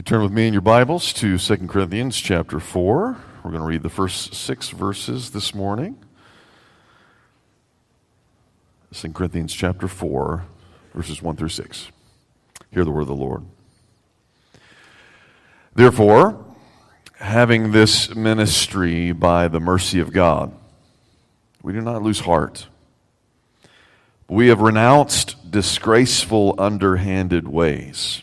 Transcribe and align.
you 0.00 0.04
turn 0.04 0.22
with 0.22 0.32
me 0.32 0.46
in 0.46 0.54
your 0.54 0.62
Bibles 0.62 1.12
to 1.12 1.36
2 1.36 1.56
Corinthians 1.66 2.18
chapter 2.18 2.58
4, 2.58 3.18
we're 3.44 3.50
going 3.50 3.60
to 3.60 3.68
read 3.68 3.82
the 3.82 3.90
first 3.90 4.32
six 4.32 4.70
verses 4.70 5.32
this 5.32 5.54
morning. 5.54 6.02
2 8.94 9.12
Corinthians 9.12 9.52
chapter 9.52 9.86
4, 9.86 10.46
verses 10.94 11.20
1 11.20 11.36
through 11.36 11.50
6. 11.50 11.88
Hear 12.70 12.82
the 12.82 12.90
word 12.90 13.02
of 13.02 13.08
the 13.08 13.14
Lord. 13.14 13.44
Therefore, 15.74 16.46
having 17.16 17.72
this 17.72 18.14
ministry 18.14 19.12
by 19.12 19.48
the 19.48 19.60
mercy 19.60 20.00
of 20.00 20.14
God, 20.14 20.50
we 21.62 21.74
do 21.74 21.82
not 21.82 22.02
lose 22.02 22.20
heart. 22.20 22.68
We 24.30 24.48
have 24.48 24.62
renounced 24.62 25.50
disgraceful, 25.50 26.54
underhanded 26.56 27.46
ways. 27.46 28.22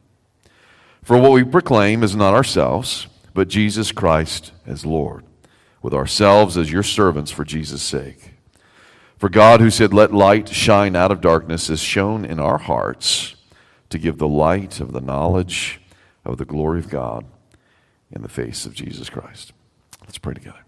For 1.03 1.17
what 1.17 1.31
we 1.31 1.43
proclaim 1.43 2.03
is 2.03 2.15
not 2.15 2.33
ourselves, 2.33 3.07
but 3.33 3.47
Jesus 3.47 3.91
Christ 3.91 4.51
as 4.65 4.85
Lord, 4.85 5.23
with 5.81 5.93
ourselves 5.93 6.57
as 6.57 6.71
your 6.71 6.83
servants 6.83 7.31
for 7.31 7.43
Jesus' 7.43 7.81
sake. 7.81 8.33
For 9.17 9.29
God, 9.29 9.61
who 9.61 9.69
said, 9.69 9.93
Let 9.93 10.13
light 10.13 10.49
shine 10.49 10.95
out 10.95 11.11
of 11.11 11.21
darkness, 11.21 11.67
has 11.67 11.79
shone 11.79 12.25
in 12.25 12.39
our 12.39 12.57
hearts 12.57 13.35
to 13.89 13.99
give 13.99 14.17
the 14.17 14.27
light 14.27 14.79
of 14.79 14.93
the 14.93 15.01
knowledge 15.01 15.79
of 16.25 16.37
the 16.37 16.45
glory 16.45 16.79
of 16.79 16.89
God 16.89 17.25
in 18.11 18.21
the 18.21 18.29
face 18.29 18.65
of 18.65 18.73
Jesus 18.73 19.09
Christ. 19.09 19.53
Let's 20.01 20.17
pray 20.17 20.33
together. 20.33 20.65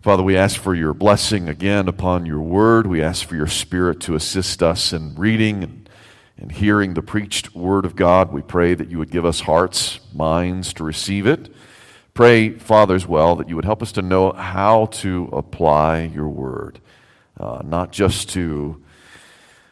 Father, 0.00 0.22
we 0.22 0.36
ask 0.36 0.60
for 0.60 0.74
your 0.74 0.94
blessing 0.94 1.48
again 1.48 1.86
upon 1.86 2.26
your 2.26 2.40
word. 2.40 2.86
We 2.86 3.02
ask 3.02 3.26
for 3.26 3.36
your 3.36 3.46
spirit 3.46 4.00
to 4.00 4.16
assist 4.16 4.62
us 4.62 4.92
in 4.92 5.14
reading 5.14 5.62
and 5.62 5.81
and 6.42 6.50
hearing 6.50 6.94
the 6.94 7.02
preached 7.02 7.54
word 7.54 7.84
of 7.84 7.94
God. 7.94 8.32
We 8.32 8.42
pray 8.42 8.74
that 8.74 8.90
you 8.90 8.98
would 8.98 9.12
give 9.12 9.24
us 9.24 9.40
hearts, 9.40 10.00
minds 10.12 10.72
to 10.74 10.84
receive 10.84 11.24
it. 11.24 11.54
Pray, 12.14 12.50
Father, 12.50 12.96
as 12.96 13.06
well, 13.06 13.36
that 13.36 13.48
you 13.48 13.54
would 13.54 13.64
help 13.64 13.80
us 13.80 13.92
to 13.92 14.02
know 14.02 14.32
how 14.32 14.86
to 14.86 15.30
apply 15.32 16.02
your 16.02 16.28
word, 16.28 16.80
uh, 17.38 17.62
not 17.64 17.92
just 17.92 18.28
to 18.30 18.82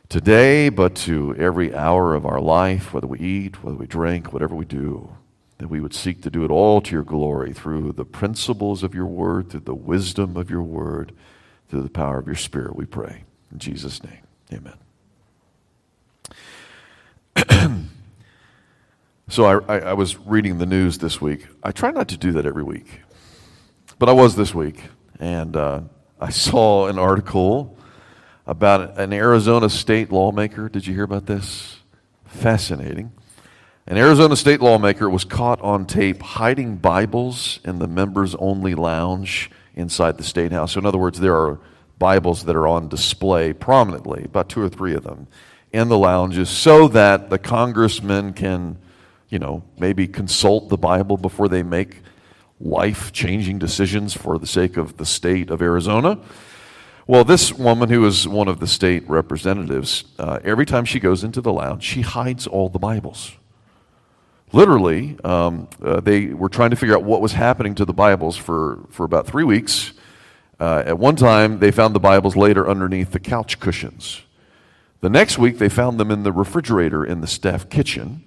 today, 0.08 0.68
but 0.68 0.94
to 0.94 1.34
every 1.36 1.74
hour 1.74 2.14
of 2.14 2.24
our 2.24 2.40
life, 2.40 2.94
whether 2.94 3.08
we 3.08 3.18
eat, 3.18 3.64
whether 3.64 3.76
we 3.76 3.86
drink, 3.86 4.32
whatever 4.32 4.54
we 4.54 4.64
do, 4.64 5.10
that 5.58 5.68
we 5.68 5.80
would 5.80 5.92
seek 5.92 6.22
to 6.22 6.30
do 6.30 6.44
it 6.44 6.52
all 6.52 6.80
to 6.80 6.92
your 6.92 7.02
glory 7.02 7.52
through 7.52 7.92
the 7.92 8.04
principles 8.04 8.84
of 8.84 8.94
your 8.94 9.06
word, 9.06 9.50
through 9.50 9.60
the 9.60 9.74
wisdom 9.74 10.36
of 10.36 10.48
your 10.48 10.62
word, 10.62 11.12
through 11.68 11.82
the 11.82 11.90
power 11.90 12.18
of 12.18 12.26
your 12.26 12.36
spirit, 12.36 12.76
we 12.76 12.86
pray. 12.86 13.24
In 13.50 13.58
Jesus' 13.58 14.04
name, 14.04 14.22
amen. 14.52 14.74
so 19.28 19.44
I, 19.44 19.76
I, 19.76 19.78
I, 19.78 19.92
was 19.92 20.18
reading 20.18 20.58
the 20.58 20.66
news 20.66 20.98
this 20.98 21.20
week. 21.20 21.46
I 21.62 21.72
try 21.72 21.90
not 21.90 22.08
to 22.08 22.16
do 22.16 22.32
that 22.32 22.46
every 22.46 22.62
week, 22.62 23.00
but 23.98 24.08
I 24.08 24.12
was 24.12 24.36
this 24.36 24.54
week, 24.54 24.82
and 25.18 25.56
uh, 25.56 25.82
I 26.20 26.30
saw 26.30 26.88
an 26.88 26.98
article 26.98 27.76
about 28.46 28.98
an 28.98 29.12
Arizona 29.12 29.70
state 29.70 30.10
lawmaker. 30.10 30.68
Did 30.68 30.86
you 30.86 30.94
hear 30.94 31.04
about 31.04 31.26
this? 31.26 31.78
Fascinating. 32.24 33.12
An 33.86 33.96
Arizona 33.96 34.36
state 34.36 34.60
lawmaker 34.60 35.08
was 35.08 35.24
caught 35.24 35.60
on 35.62 35.86
tape 35.86 36.22
hiding 36.22 36.76
Bibles 36.76 37.60
in 37.64 37.78
the 37.78 37.88
members 37.88 38.34
only 38.36 38.74
lounge 38.74 39.50
inside 39.74 40.16
the 40.16 40.24
state 40.24 40.52
house. 40.52 40.72
So, 40.72 40.80
in 40.80 40.86
other 40.86 40.98
words, 40.98 41.18
there 41.18 41.36
are 41.36 41.58
Bibles 41.98 42.44
that 42.44 42.56
are 42.56 42.66
on 42.66 42.88
display 42.88 43.52
prominently, 43.52 44.24
about 44.24 44.48
two 44.48 44.62
or 44.62 44.68
three 44.68 44.94
of 44.94 45.02
them 45.02 45.26
in 45.72 45.88
the 45.88 45.98
lounges 45.98 46.48
so 46.48 46.88
that 46.88 47.30
the 47.30 47.38
congressmen 47.38 48.32
can, 48.32 48.76
you 49.28 49.38
know, 49.38 49.62
maybe 49.78 50.08
consult 50.08 50.68
the 50.68 50.76
Bible 50.76 51.16
before 51.16 51.48
they 51.48 51.62
make 51.62 52.02
life 52.60 53.12
changing 53.12 53.58
decisions 53.58 54.14
for 54.14 54.38
the 54.38 54.46
sake 54.46 54.76
of 54.76 54.96
the 54.96 55.06
state 55.06 55.50
of 55.50 55.62
Arizona. 55.62 56.18
Well, 57.06 57.24
this 57.24 57.52
woman, 57.52 57.88
who 57.88 58.06
is 58.06 58.28
one 58.28 58.46
of 58.46 58.60
the 58.60 58.66
state 58.66 59.08
representatives, 59.08 60.04
uh, 60.18 60.38
every 60.44 60.66
time 60.66 60.84
she 60.84 61.00
goes 61.00 61.24
into 61.24 61.40
the 61.40 61.52
lounge, 61.52 61.82
she 61.82 62.02
hides 62.02 62.46
all 62.46 62.68
the 62.68 62.78
Bibles. 62.78 63.32
Literally, 64.52 65.16
um, 65.24 65.68
uh, 65.82 66.00
they 66.00 66.26
were 66.26 66.48
trying 66.48 66.70
to 66.70 66.76
figure 66.76 66.94
out 66.96 67.04
what 67.04 67.20
was 67.20 67.32
happening 67.32 67.74
to 67.76 67.84
the 67.84 67.92
Bibles 67.92 68.36
for, 68.36 68.80
for 68.90 69.04
about 69.04 69.26
three 69.26 69.44
weeks. 69.44 69.92
Uh, 70.58 70.82
at 70.84 70.98
one 70.98 71.16
time, 71.16 71.58
they 71.60 71.70
found 71.70 71.94
the 71.94 72.00
Bibles 72.00 72.36
later 72.36 72.68
underneath 72.68 73.12
the 73.12 73.20
couch 73.20 73.58
cushions. 73.60 74.22
The 75.00 75.08
next 75.08 75.38
week, 75.38 75.56
they 75.56 75.70
found 75.70 75.98
them 75.98 76.10
in 76.10 76.24
the 76.24 76.32
refrigerator 76.32 77.04
in 77.04 77.22
the 77.22 77.26
staff 77.26 77.70
kitchen. 77.70 78.24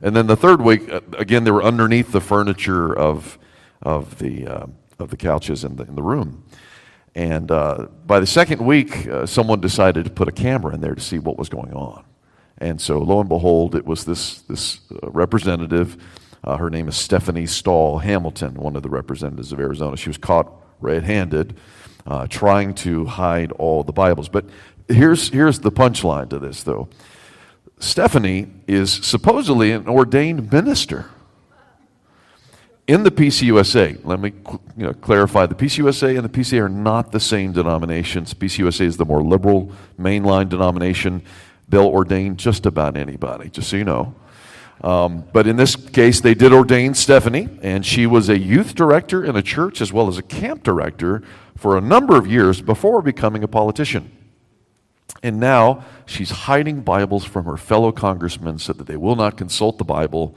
And 0.00 0.16
then 0.16 0.26
the 0.26 0.36
third 0.36 0.62
week, 0.62 0.90
uh, 0.90 1.00
again, 1.18 1.44
they 1.44 1.50
were 1.50 1.62
underneath 1.62 2.12
the 2.12 2.20
furniture 2.20 2.96
of, 2.96 3.38
of, 3.82 4.18
the, 4.18 4.46
uh, 4.46 4.66
of 4.98 5.10
the 5.10 5.18
couches 5.18 5.64
in 5.64 5.76
the, 5.76 5.84
in 5.84 5.94
the 5.96 6.02
room. 6.02 6.44
And 7.14 7.50
uh, 7.50 7.88
by 8.06 8.20
the 8.20 8.26
second 8.26 8.64
week, 8.64 9.06
uh, 9.06 9.26
someone 9.26 9.60
decided 9.60 10.04
to 10.06 10.10
put 10.10 10.26
a 10.26 10.32
camera 10.32 10.74
in 10.74 10.80
there 10.80 10.94
to 10.94 11.00
see 11.00 11.18
what 11.18 11.38
was 11.38 11.50
going 11.50 11.74
on. 11.74 12.04
And 12.56 12.80
so, 12.80 12.98
lo 12.98 13.20
and 13.20 13.28
behold, 13.28 13.74
it 13.74 13.84
was 13.84 14.06
this, 14.06 14.40
this 14.42 14.80
uh, 14.90 15.10
representative. 15.10 16.02
Uh, 16.42 16.56
her 16.56 16.70
name 16.70 16.88
is 16.88 16.96
Stephanie 16.96 17.46
Stahl 17.46 17.98
Hamilton, 17.98 18.54
one 18.54 18.76
of 18.76 18.82
the 18.82 18.88
representatives 18.88 19.52
of 19.52 19.60
Arizona. 19.60 19.96
She 19.96 20.08
was 20.08 20.18
caught 20.18 20.50
red 20.80 21.04
handed 21.04 21.58
trying 22.28 22.74
to 22.74 23.06
hide 23.06 23.50
all 23.52 23.82
the 23.82 23.92
Bibles. 23.92 24.28
But 24.28 24.44
here's, 24.88 25.28
here's 25.28 25.60
the 25.60 25.72
punchline 25.72 26.30
to 26.30 26.38
this, 26.38 26.62
though. 26.62 26.88
Stephanie 27.78 28.48
is 28.66 28.92
supposedly 28.92 29.72
an 29.72 29.88
ordained 29.88 30.50
minister 30.52 31.10
in 32.86 33.02
the 33.02 33.10
PCUSA. 33.10 34.04
Let 34.04 34.20
me 34.20 34.32
you 34.76 34.86
know, 34.86 34.92
clarify 34.92 35.46
the 35.46 35.54
PCUSA 35.54 36.16
and 36.16 36.24
the 36.24 36.28
PCA 36.28 36.62
are 36.62 36.68
not 36.68 37.12
the 37.12 37.20
same 37.20 37.52
denominations. 37.52 38.34
PCUSA 38.34 38.82
is 38.82 38.96
the 38.96 39.04
more 39.04 39.22
liberal 39.22 39.72
mainline 39.98 40.48
denomination. 40.48 41.22
They'll 41.68 41.86
ordain 41.86 42.36
just 42.36 42.66
about 42.66 42.96
anybody, 42.96 43.48
just 43.48 43.70
so 43.70 43.76
you 43.76 43.84
know. 43.84 44.14
Um, 44.82 45.24
but 45.32 45.46
in 45.46 45.56
this 45.56 45.76
case, 45.76 46.20
they 46.20 46.34
did 46.34 46.52
ordain 46.52 46.94
Stephanie, 46.94 47.48
and 47.62 47.86
she 47.86 48.06
was 48.06 48.28
a 48.28 48.38
youth 48.38 48.74
director 48.74 49.24
in 49.24 49.34
a 49.34 49.42
church 49.42 49.80
as 49.80 49.92
well 49.92 50.08
as 50.08 50.18
a 50.18 50.22
camp 50.22 50.62
director 50.62 51.22
for 51.56 51.78
a 51.78 51.80
number 51.80 52.16
of 52.18 52.26
years 52.26 52.60
before 52.60 53.00
becoming 53.00 53.42
a 53.42 53.48
politician. 53.48 54.10
And 55.24 55.40
now 55.40 55.82
she's 56.04 56.30
hiding 56.30 56.82
Bibles 56.82 57.24
from 57.24 57.46
her 57.46 57.56
fellow 57.56 57.92
congressmen 57.92 58.58
so 58.58 58.74
that 58.74 58.86
they 58.86 58.98
will 58.98 59.16
not 59.16 59.38
consult 59.38 59.78
the 59.78 59.84
Bible 59.84 60.36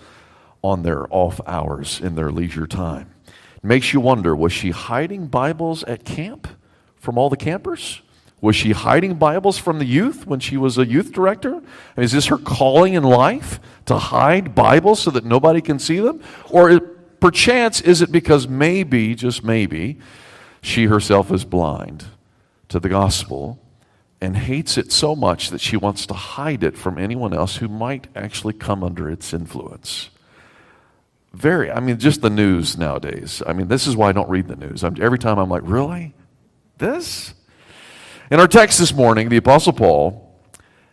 on 0.63 0.83
their 0.83 1.13
off 1.13 1.41
hours 1.45 1.99
in 1.99 2.15
their 2.15 2.31
leisure 2.31 2.65
time. 2.65 3.13
It 3.57 3.65
makes 3.65 3.91
you 3.91 3.99
wonder 3.99 4.33
was 4.33 4.53
she 4.53 4.71
hiding 4.71 5.27
Bibles 5.27 5.83
at 5.83 6.05
camp 6.05 6.47
from 6.95 7.17
all 7.17 7.29
the 7.29 7.35
campers? 7.35 8.01
Was 8.39 8.55
she 8.55 8.71
hiding 8.71 9.15
Bibles 9.15 9.57
from 9.57 9.79
the 9.79 9.85
youth 9.85 10.25
when 10.25 10.39
she 10.39 10.55
was 10.55 10.77
a 10.77 10.85
youth 10.85 11.11
director? 11.11 11.61
Is 11.97 12.13
this 12.13 12.27
her 12.27 12.37
calling 12.37 12.93
in 12.93 13.03
life 13.03 13.59
to 13.87 13.97
hide 13.97 14.55
Bibles 14.55 15.01
so 15.01 15.11
that 15.11 15.25
nobody 15.25 15.59
can 15.59 15.79
see 15.79 15.99
them? 15.99 16.23
Or 16.49 16.79
perchance 16.79 17.81
is 17.81 18.01
it 18.01 18.09
because 18.09 18.47
maybe, 18.47 19.15
just 19.15 19.43
maybe, 19.43 19.99
she 20.61 20.85
herself 20.85 21.29
is 21.29 21.43
blind 21.43 22.05
to 22.69 22.79
the 22.79 22.87
gospel 22.89 23.59
and 24.19 24.35
hates 24.35 24.77
it 24.77 24.91
so 24.91 25.15
much 25.15 25.49
that 25.49 25.61
she 25.61 25.77
wants 25.77 26.05
to 26.07 26.13
hide 26.13 26.63
it 26.63 26.77
from 26.77 26.97
anyone 26.97 27.33
else 27.33 27.57
who 27.57 27.67
might 27.67 28.07
actually 28.15 28.53
come 28.53 28.83
under 28.83 29.09
its 29.09 29.33
influence. 29.33 30.09
Very, 31.33 31.69
I 31.69 31.79
mean, 31.79 31.99
just 31.99 32.21
the 32.21 32.29
news 32.29 32.77
nowadays. 32.77 33.43
I 33.45 33.53
mean, 33.53 33.67
this 33.67 33.85
is 33.85 33.95
why 33.95 34.09
I 34.09 34.11
don't 34.11 34.29
read 34.29 34.47
the 34.47 34.55
news. 34.55 34.83
I'm, 34.83 34.95
every 34.99 35.19
time 35.19 35.37
I'm 35.37 35.49
like, 35.49 35.61
really? 35.65 36.15
This? 36.79 37.35
In 38.31 38.39
our 38.39 38.47
text 38.47 38.79
this 38.79 38.93
morning, 38.93 39.29
the 39.29 39.37
Apostle 39.37 39.73
Paul 39.73 40.23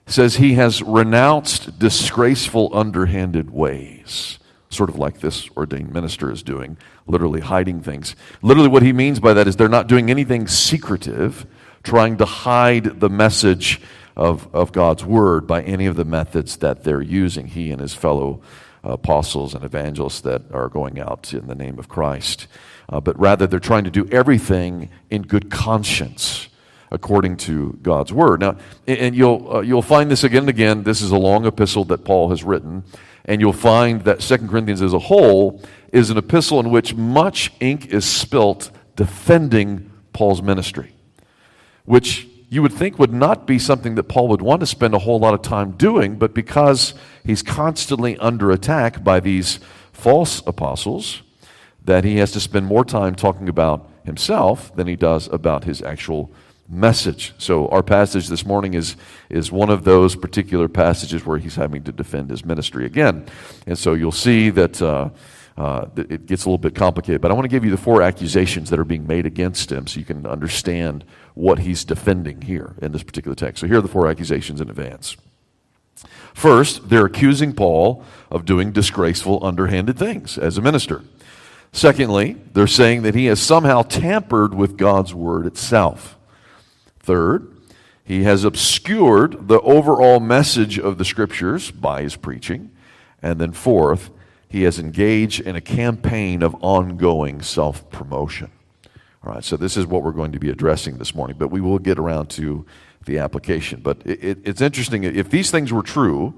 says 0.07 0.37
he 0.37 0.55
has 0.55 0.83
renounced 0.83 1.79
disgraceful, 1.79 2.71
underhanded 2.77 3.51
ways, 3.51 4.39
sort 4.69 4.91
of 4.91 4.99
like 4.99 5.21
this 5.21 5.49
ordained 5.57 5.93
minister 5.93 6.31
is 6.31 6.43
doing, 6.43 6.77
literally 7.07 7.41
hiding 7.41 7.81
things. 7.81 8.15
Literally, 8.43 8.69
what 8.69 8.83
he 8.83 8.93
means 8.93 9.19
by 9.21 9.33
that 9.33 9.49
is 9.49 9.57
they're 9.57 9.69
not 9.69 9.87
doing 9.87 10.11
anything 10.11 10.47
secretive 10.47 11.47
trying 11.85 12.17
to 12.17 12.25
hide 12.25 13.01
the 13.01 13.09
message 13.09 13.81
of, 14.17 14.53
of 14.55 14.73
God's 14.73 15.05
word 15.05 15.47
by 15.47 15.63
any 15.63 15.87
of 15.87 15.97
the 15.97 16.05
methods 16.05 16.57
that 16.57 16.83
they're 16.83 17.03
using, 17.03 17.47
he 17.47 17.71
and 17.71 17.81
his 17.81 17.95
fellow 17.95 18.41
apostles 18.83 19.55
and 19.55 19.65
evangelists 19.65 20.21
that 20.23 20.43
are 20.53 20.69
going 20.69 20.99
out 20.99 21.33
in 21.33 21.47
the 21.47 21.55
name 21.55 21.79
of 21.79 21.89
Christ. 21.89 22.47
Uh, 22.89 23.01
but 23.01 23.19
rather, 23.19 23.47
they're 23.47 23.61
trying 23.61 23.85
to 23.85 23.91
do 23.91 24.07
everything 24.09 24.91
in 25.11 25.23
good 25.23 25.51
conscience 25.51 26.49
according 26.91 27.37
to 27.37 27.79
God's 27.83 28.13
word. 28.13 28.41
Now, 28.41 28.57
and 28.87 29.17
you'll, 29.17 29.57
uh, 29.57 29.61
you'll 29.61 29.83
find 29.83 30.11
this 30.11 30.23
again 30.23 30.43
and 30.43 30.49
again. 30.49 30.83
This 30.85 31.01
is 31.01 31.11
a 31.11 31.17
long 31.17 31.45
epistle 31.47 31.85
that 31.87 32.05
Paul 32.05 32.31
has 32.31 32.45
written, 32.45 32.85
and 33.25 33.41
you'll 33.41 33.53
find 33.53 34.03
that 34.03 34.23
Second 34.23 34.49
Corinthians 34.49 34.83
as 34.83 34.93
a 34.93 34.99
whole 34.99 35.61
is 35.93 36.11
an 36.11 36.19
epistle 36.19 36.61
in 36.61 36.71
which 36.71 36.95
much 36.95 37.53
ink 37.61 37.87
is 37.87 38.05
spilt 38.05 38.71
defending 38.97 39.91
Paul's 40.13 40.43
ministry, 40.43 40.94
which 41.85 42.27
you 42.49 42.63
would 42.63 42.73
think 42.73 42.99
would 42.99 43.13
not 43.13 43.47
be 43.47 43.59
something 43.59 43.95
that 43.97 44.05
Paul 44.05 44.29
would 44.29 44.43
want 44.43 44.61
to 44.61 44.67
spend 44.67 44.95
a 44.95 44.99
whole 45.01 45.19
lot 45.19 45.35
of 45.35 45.43
time 45.43 45.73
doing, 45.73 46.17
but 46.17 46.35
because 46.35 46.95
he's 47.25 47.43
constantly 47.43 48.17
under 48.19 48.51
attack 48.51 49.03
by 49.03 49.21
these 49.21 49.59
false 49.93 50.43
apostles, 50.47 51.23
that 51.85 52.05
he 52.05 52.17
has 52.17 52.33
to 52.33 52.41
spend 52.41 52.67
more 52.67 52.85
time 52.85 53.15
talking 53.15 53.49
about 53.49 53.89
himself 54.05 54.75
than 54.77 54.87
he 54.87 54.97
does 54.97 55.29
about 55.29 55.65
his 55.65 55.83
actual 55.83 56.31
message. 56.69 57.35
So 57.39 57.69
our 57.69 57.83
passage 57.83 58.29
this 58.29 58.47
morning 58.47 58.75
is, 58.75 58.97
is 59.29 59.53
one 59.53 59.69
of 59.71 59.85
those 59.85 60.17
particular 60.17 60.69
passages 60.69 61.27
where 61.27 61.39
he's 61.39 61.57
having 61.57 61.83
to 61.85 61.93
defend 61.93 62.31
his 62.31 62.45
ministry 62.45 62.87
again. 62.87 63.27
And 63.67 63.79
so 63.79 63.93
you'll 63.93 64.13
see 64.13 64.51
that 64.51 64.81
uh, 64.81 65.11
uh, 65.57 65.87
it 65.97 66.27
gets 66.27 66.45
a 66.45 66.49
little 66.49 66.59
bit 66.59 66.75
complicated. 66.75 67.21
But 67.21 67.31
I 67.31 67.35
want 67.35 67.45
to 67.45 67.49
give 67.49 67.65
you 67.65 67.71
the 67.71 67.77
four 67.77 68.03
accusations 68.03 68.71
that 68.71 68.79
are 68.79 68.85
being 68.85 69.07
made 69.07 69.25
against 69.25 69.71
him 69.71 69.87
so 69.87 70.01
you 70.01 70.07
can 70.07 70.27
understand 70.27 71.05
what 71.35 71.61
he's 71.61 71.85
defending 71.85 72.43
here 72.43 72.75
in 72.83 72.93
this 72.93 73.05
particular 73.05 73.35
text. 73.37 73.61
So 73.61 73.67
here 73.67 73.79
are 73.79 73.83
the 73.83 73.89
four 73.89 74.09
accusations 74.09 74.61
in 74.61 74.69
advance. 74.69 75.17
First, 76.35 76.89
they're 76.89 77.07
accusing 77.07 77.53
Paul 77.53 78.05
of 78.31 78.45
doing 78.45 78.73
disgraceful, 78.73 79.45
underhanded 79.45 79.97
things 79.97 80.37
as 80.37 80.59
a 80.59 80.63
minister. 80.63 81.03
Secondly, 81.71 82.37
they're 82.53 82.67
saying 82.67 83.03
that 83.03 83.15
he 83.15 83.27
has 83.27 83.41
somehow 83.41 83.83
tampered 83.83 84.55
with 84.55 84.77
God's 84.77 85.15
word 85.15 85.47
itself. 85.47 86.17
Third, 86.99 87.51
he 88.05 88.25
has 88.25 88.45
obscured 88.45 89.49
the 89.49 89.61
overall 89.61 90.21
message 90.21 90.79
of 90.79 90.99
the 90.99 91.05
scriptures 91.05 91.71
by 91.71 92.03
his 92.03 92.17
preaching. 92.17 92.71
And 93.23 93.41
then 93.41 93.53
fourth, 93.53 94.11
he 94.55 94.63
has 94.63 94.79
engaged 94.79 95.41
in 95.41 95.57
a 95.57 95.61
campaign 95.61 96.41
of 96.41 96.55
ongoing 96.63 97.43
self 97.43 97.91
promotion. 97.91 98.53
All 99.25 99.33
right, 99.35 99.43
so 99.43 99.57
this 99.57 99.77
is 99.77 99.85
what 99.85 100.05
we're 100.05 100.13
going 100.13 100.31
to 100.31 100.39
be 100.39 100.49
addressing 100.49 100.97
this 100.97 101.13
morning, 101.13 101.35
but 101.37 101.49
we 101.49 101.61
will 101.61 101.81
get 101.81 101.99
around 101.99 102.31
to 102.31 102.65
the 103.05 103.19
application. 103.19 103.81
But 103.81 104.03
it, 104.05 104.23
it, 104.23 104.39
it's 104.45 104.61
interesting, 104.61 105.03
if 105.03 105.29
these 105.29 105.51
things 105.51 105.73
were 105.73 105.83
true 105.83 106.35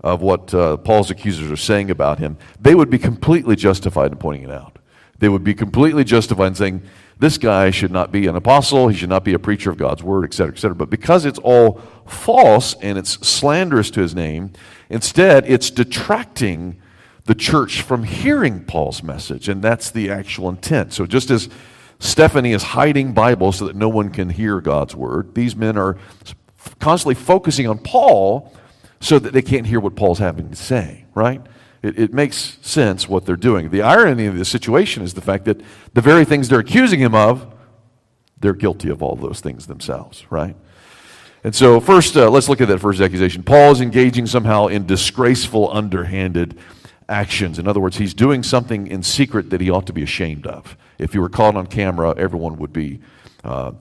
of 0.00 0.20
what 0.20 0.52
uh, 0.52 0.78
Paul's 0.78 1.12
accusers 1.12 1.48
are 1.48 1.56
saying 1.56 1.92
about 1.92 2.18
him, 2.18 2.38
they 2.60 2.74
would 2.74 2.90
be 2.90 2.98
completely 2.98 3.54
justified 3.54 4.10
in 4.10 4.18
pointing 4.18 4.42
it 4.42 4.50
out. 4.50 4.80
They 5.20 5.28
would 5.28 5.44
be 5.44 5.54
completely 5.54 6.02
justified 6.02 6.48
in 6.48 6.54
saying, 6.56 6.82
this 7.20 7.38
guy 7.38 7.70
should 7.70 7.92
not 7.92 8.10
be 8.10 8.26
an 8.26 8.34
apostle, 8.34 8.88
he 8.88 8.96
should 8.96 9.10
not 9.10 9.22
be 9.22 9.34
a 9.34 9.38
preacher 9.38 9.70
of 9.70 9.76
God's 9.76 10.02
word, 10.02 10.24
etc., 10.24 10.54
etc. 10.54 10.74
But 10.74 10.90
because 10.90 11.24
it's 11.24 11.38
all 11.38 11.80
false 12.04 12.74
and 12.82 12.98
it's 12.98 13.12
slanderous 13.24 13.92
to 13.92 14.00
his 14.00 14.12
name, 14.12 14.50
instead 14.90 15.48
it's 15.48 15.70
detracting 15.70 16.80
the 17.26 17.34
church 17.34 17.80
from 17.80 18.04
hearing 18.04 18.64
Paul's 18.64 19.02
message, 19.02 19.48
and 19.48 19.62
that's 19.62 19.90
the 19.90 20.10
actual 20.10 20.48
intent. 20.48 20.92
So 20.92 21.06
just 21.06 21.30
as 21.30 21.48
Stephanie 21.98 22.52
is 22.52 22.62
hiding 22.62 23.12
Bibles 23.12 23.56
so 23.58 23.66
that 23.66 23.76
no 23.76 23.88
one 23.88 24.10
can 24.10 24.28
hear 24.28 24.60
God's 24.60 24.94
word, 24.94 25.34
these 25.34 25.56
men 25.56 25.78
are 25.78 25.96
constantly 26.80 27.14
focusing 27.14 27.66
on 27.66 27.78
Paul 27.78 28.52
so 29.00 29.18
that 29.18 29.32
they 29.32 29.42
can't 29.42 29.66
hear 29.66 29.80
what 29.80 29.96
Paul's 29.96 30.18
having 30.18 30.50
to 30.50 30.56
say, 30.56 31.04
right? 31.14 31.40
It, 31.82 31.98
it, 31.98 32.14
makes 32.14 32.58
sense 32.62 33.06
what 33.06 33.26
they're 33.26 33.36
doing. 33.36 33.70
The 33.70 33.82
irony 33.82 34.26
of 34.26 34.38
the 34.38 34.44
situation 34.44 35.02
is 35.02 35.12
the 35.12 35.20
fact 35.20 35.44
that 35.44 35.60
the 35.92 36.00
very 36.00 36.24
things 36.24 36.48
they're 36.48 36.60
accusing 36.60 37.00
him 37.00 37.14
of, 37.14 37.46
they're 38.40 38.54
guilty 38.54 38.88
of 38.88 39.02
all 39.02 39.16
those 39.16 39.40
things 39.40 39.66
themselves, 39.66 40.24
right? 40.30 40.56
And 41.42 41.54
so, 41.54 41.80
first, 41.80 42.16
uh, 42.16 42.30
let's 42.30 42.48
look 42.48 42.62
at 42.62 42.68
that 42.68 42.78
first 42.78 43.02
accusation. 43.02 43.42
Paul 43.42 43.72
is 43.72 43.82
engaging 43.82 44.26
somehow 44.26 44.68
in 44.68 44.86
disgraceful, 44.86 45.70
underhanded 45.70 46.58
actions. 47.08 47.58
In 47.58 47.68
other 47.68 47.80
words, 47.80 47.96
he's 47.96 48.14
doing 48.14 48.42
something 48.42 48.86
in 48.86 49.02
secret 49.02 49.50
that 49.50 49.60
he 49.60 49.70
ought 49.70 49.86
to 49.86 49.92
be 49.92 50.02
ashamed 50.02 50.46
of. 50.46 50.76
If 50.98 51.12
he 51.12 51.18
were 51.18 51.28
caught 51.28 51.56
on 51.56 51.66
camera, 51.66 52.14
everyone 52.16 52.56
would 52.58 52.72
be 52.72 53.00
uh, 53.42 53.72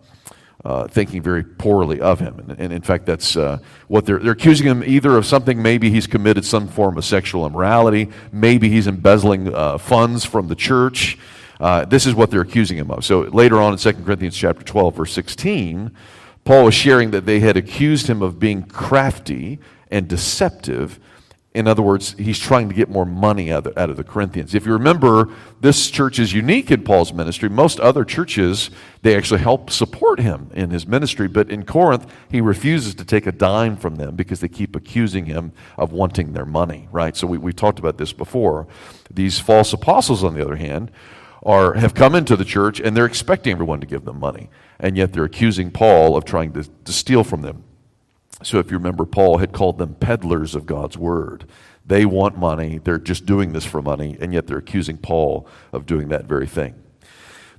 uh, 0.65 0.87
thinking 0.87 1.21
very 1.21 1.43
poorly 1.43 1.99
of 1.99 2.19
him. 2.19 2.39
And, 2.39 2.59
and 2.59 2.73
in 2.73 2.81
fact, 2.81 3.05
that's 3.05 3.35
uh, 3.35 3.59
what 3.87 4.05
they're, 4.05 4.19
they're 4.19 4.31
accusing 4.31 4.67
him 4.67 4.83
either 4.83 5.17
of 5.17 5.25
something, 5.25 5.61
maybe 5.61 5.89
he's 5.89 6.07
committed 6.07 6.45
some 6.45 6.67
form 6.67 6.97
of 6.97 7.05
sexual 7.05 7.45
immorality, 7.45 8.09
maybe 8.31 8.69
he's 8.69 8.87
embezzling 8.87 9.53
uh, 9.53 9.77
funds 9.77 10.23
from 10.25 10.47
the 10.47 10.55
church. 10.55 11.17
Uh, 11.59 11.85
this 11.85 12.05
is 12.05 12.15
what 12.15 12.31
they're 12.31 12.41
accusing 12.41 12.77
him 12.77 12.91
of. 12.91 13.05
So 13.05 13.21
later 13.21 13.61
on 13.61 13.73
in 13.73 13.79
2 13.79 13.93
Corinthians 14.03 14.35
chapter 14.35 14.63
12, 14.63 14.95
verse 14.95 15.13
16, 15.13 15.91
Paul 16.45 16.65
was 16.65 16.73
sharing 16.73 17.11
that 17.11 17.25
they 17.25 17.39
had 17.39 17.55
accused 17.55 18.07
him 18.07 18.21
of 18.21 18.39
being 18.39 18.63
crafty 18.63 19.59
and 19.89 20.07
deceptive 20.07 20.99
in 21.53 21.67
other 21.67 21.83
words, 21.83 22.15
he's 22.17 22.39
trying 22.39 22.67
to 22.69 22.73
get 22.73 22.89
more 22.89 23.05
money 23.05 23.51
out 23.51 23.67
of, 23.67 23.95
the 23.95 24.03
Corinthians. 24.03 24.55
If 24.55 24.65
you 24.65 24.73
remember, 24.73 25.29
this 25.61 25.91
church 25.91 26.17
is 26.17 26.33
unique 26.33 26.71
in 26.71 26.83
Paul's 26.83 27.13
ministry. 27.13 27.47
Most 27.47 27.79
other 27.79 28.03
churches, 28.03 28.71
they 29.03 29.15
actually 29.15 29.41
help 29.41 29.69
support 29.69 30.19
him 30.19 30.49
in 30.55 30.71
his 30.71 30.87
ministry. 30.87 31.27
But 31.27 31.51
in 31.51 31.63
Corinth, 31.63 32.11
he 32.31 32.41
refuses 32.41 32.95
to 32.95 33.05
take 33.05 33.27
a 33.27 33.31
dime 33.31 33.77
from 33.77 33.97
them 33.97 34.15
because 34.15 34.39
they 34.39 34.47
keep 34.47 34.75
accusing 34.75 35.25
him 35.25 35.51
of 35.77 35.91
wanting 35.91 36.33
their 36.33 36.45
money, 36.45 36.87
right? 36.91 37.15
So 37.15 37.27
we, 37.27 37.37
we 37.37 37.53
talked 37.53 37.77
about 37.77 37.99
this 37.99 38.13
before. 38.13 38.67
These 39.11 39.39
false 39.39 39.73
apostles, 39.73 40.23
on 40.23 40.33
the 40.33 40.41
other 40.41 40.55
hand, 40.55 40.91
are, 41.43 41.75
have 41.75 41.93
come 41.93 42.15
into 42.15 42.35
the 42.35 42.45
church 42.45 42.79
and 42.79 42.97
they're 42.97 43.05
expecting 43.05 43.51
everyone 43.51 43.79
to 43.81 43.87
give 43.87 44.05
them 44.05 44.19
money. 44.19 44.49
And 44.79 44.97
yet 44.97 45.13
they're 45.13 45.25
accusing 45.25 45.69
Paul 45.69 46.17
of 46.17 46.25
trying 46.25 46.53
to, 46.53 46.63
to 46.63 46.91
steal 46.91 47.23
from 47.23 47.43
them. 47.43 47.63
So, 48.41 48.59
if 48.59 48.71
you 48.71 48.77
remember, 48.77 49.05
Paul 49.05 49.37
had 49.37 49.51
called 49.51 49.77
them 49.77 49.95
peddlers 49.95 50.55
of 50.55 50.65
God's 50.65 50.97
word. 50.97 51.45
They 51.85 52.05
want 52.05 52.37
money, 52.37 52.77
they're 52.77 52.97
just 52.97 53.25
doing 53.25 53.53
this 53.53 53.65
for 53.65 53.81
money, 53.81 54.17
and 54.19 54.33
yet 54.33 54.47
they're 54.47 54.57
accusing 54.57 54.97
Paul 54.97 55.47
of 55.71 55.85
doing 55.85 56.09
that 56.09 56.25
very 56.25 56.47
thing. 56.47 56.75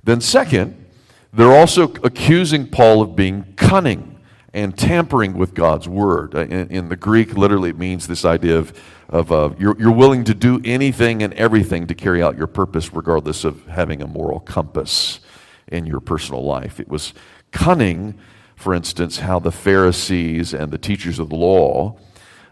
Then, 0.03 0.21
second, 0.21 0.85
they're 1.31 1.55
also 1.55 1.93
accusing 2.03 2.67
Paul 2.67 3.01
of 3.01 3.15
being 3.15 3.53
cunning 3.55 4.15
and 4.53 4.77
tampering 4.77 5.33
with 5.33 5.53
God's 5.53 5.87
word. 5.87 6.33
Uh, 6.33 6.45
in, 6.45 6.69
in 6.69 6.89
the 6.89 6.95
Greek, 6.95 7.37
literally, 7.37 7.69
it 7.69 7.77
means 7.77 8.07
this 8.07 8.23
idea 8.23 8.57
of, 8.57 8.81
of 9.09 9.31
uh, 9.31 9.49
you're, 9.59 9.77
you're 9.77 9.91
willing 9.91 10.23
to 10.23 10.33
do 10.33 10.61
anything 10.63 11.21
and 11.21 11.33
everything 11.33 11.87
to 11.87 11.93
carry 11.93 12.23
out 12.23 12.37
your 12.37 12.47
purpose, 12.47 12.93
regardless 12.93 13.43
of 13.43 13.65
having 13.67 14.01
a 14.01 14.07
moral 14.07 14.39
compass 14.39 15.19
in 15.67 15.85
your 15.85 15.99
personal 15.99 16.43
life. 16.43 16.79
It 16.79 16.87
was 16.87 17.13
cunning 17.51 18.17
for 18.65 18.73
instance, 18.73 19.19
how 19.19 19.37
the 19.37 19.51
Pharisees 19.51 20.51
and 20.51 20.71
the 20.71 20.79
teachers 20.79 21.19
of 21.19 21.29
the 21.29 21.35
law 21.35 21.99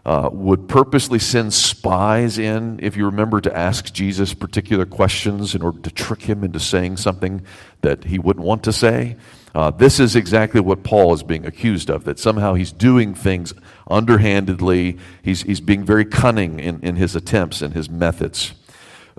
uh, 0.06 0.28
would 0.30 0.68
purposely 0.68 1.18
send 1.18 1.52
spies 1.52 2.38
in, 2.38 2.78
if 2.80 2.96
you 2.96 3.04
remember, 3.06 3.40
to 3.40 3.52
ask 3.52 3.92
Jesus 3.92 4.32
particular 4.32 4.86
questions 4.86 5.56
in 5.56 5.62
order 5.62 5.80
to 5.80 5.90
trick 5.90 6.22
him 6.22 6.44
into 6.44 6.60
saying 6.60 6.98
something 6.98 7.44
that 7.80 8.04
he 8.04 8.20
wouldn't 8.20 8.46
want 8.46 8.62
to 8.62 8.72
say. 8.72 9.16
Uh, 9.56 9.72
this 9.72 9.98
is 9.98 10.14
exactly 10.14 10.60
what 10.60 10.84
Paul 10.84 11.12
is 11.14 11.24
being 11.24 11.44
accused 11.44 11.90
of, 11.90 12.04
that 12.04 12.20
somehow 12.20 12.54
he's 12.54 12.70
doing 12.70 13.12
things 13.12 13.52
underhandedly. 13.90 14.96
He's, 15.20 15.42
he's 15.42 15.60
being 15.60 15.82
very 15.82 16.04
cunning 16.04 16.60
in, 16.60 16.80
in 16.82 16.94
his 16.94 17.16
attempts 17.16 17.60
and 17.60 17.74
his 17.74 17.90
methods. 17.90 18.54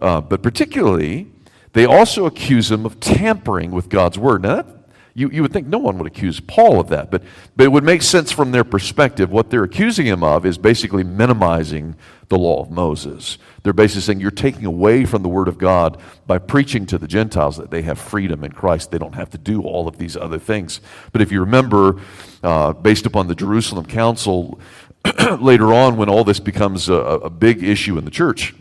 Uh, 0.01 0.21
but 0.21 0.41
particularly, 0.41 1.27
they 1.73 1.83
also 1.85 2.25
accuse 2.25 2.71
him 2.71 2.85
of 2.85 3.01
tampering 3.01 3.71
with 3.71 3.89
God's 3.89 4.17
word. 4.17 4.43
Now, 4.43 4.55
that, 4.55 4.84
you, 5.17 5.29
you 5.29 5.41
would 5.41 5.53
think 5.53 5.67
no 5.67 5.77
one 5.77 5.97
would 5.97 6.07
accuse 6.07 6.41
Paul 6.41 6.77
of 6.77 6.89
that, 6.89 7.09
but, 7.09 7.23
but 7.55 7.63
it 7.63 7.71
would 7.71 7.85
make 7.85 8.01
sense 8.01 8.33
from 8.33 8.51
their 8.51 8.65
perspective. 8.65 9.31
What 9.31 9.49
they're 9.49 9.63
accusing 9.63 10.05
him 10.05 10.25
of 10.25 10.45
is 10.45 10.57
basically 10.57 11.05
minimizing 11.05 11.95
the 12.27 12.37
law 12.37 12.61
of 12.61 12.69
Moses. 12.69 13.37
They're 13.63 13.71
basically 13.71 14.01
saying 14.01 14.19
you're 14.19 14.29
taking 14.29 14.65
away 14.65 15.05
from 15.05 15.23
the 15.23 15.29
Word 15.29 15.47
of 15.47 15.57
God 15.57 16.01
by 16.27 16.37
preaching 16.37 16.85
to 16.87 16.97
the 16.97 17.07
Gentiles 17.07 17.55
that 17.55 17.71
they 17.71 17.81
have 17.83 17.97
freedom 17.97 18.43
in 18.43 18.51
Christ. 18.51 18.91
They 18.91 18.97
don't 18.97 19.15
have 19.15 19.29
to 19.29 19.37
do 19.37 19.61
all 19.61 19.87
of 19.87 19.97
these 19.97 20.17
other 20.17 20.37
things. 20.37 20.81
But 21.13 21.21
if 21.21 21.31
you 21.31 21.39
remember, 21.39 22.01
uh, 22.43 22.73
based 22.73 23.05
upon 23.05 23.27
the 23.27 23.35
Jerusalem 23.35 23.85
Council, 23.85 24.59
later 25.39 25.71
on, 25.71 25.95
when 25.95 26.09
all 26.09 26.25
this 26.25 26.41
becomes 26.41 26.89
a, 26.89 26.93
a 26.93 27.29
big 27.29 27.63
issue 27.63 27.97
in 27.97 28.03
the 28.03 28.11
church, 28.11 28.53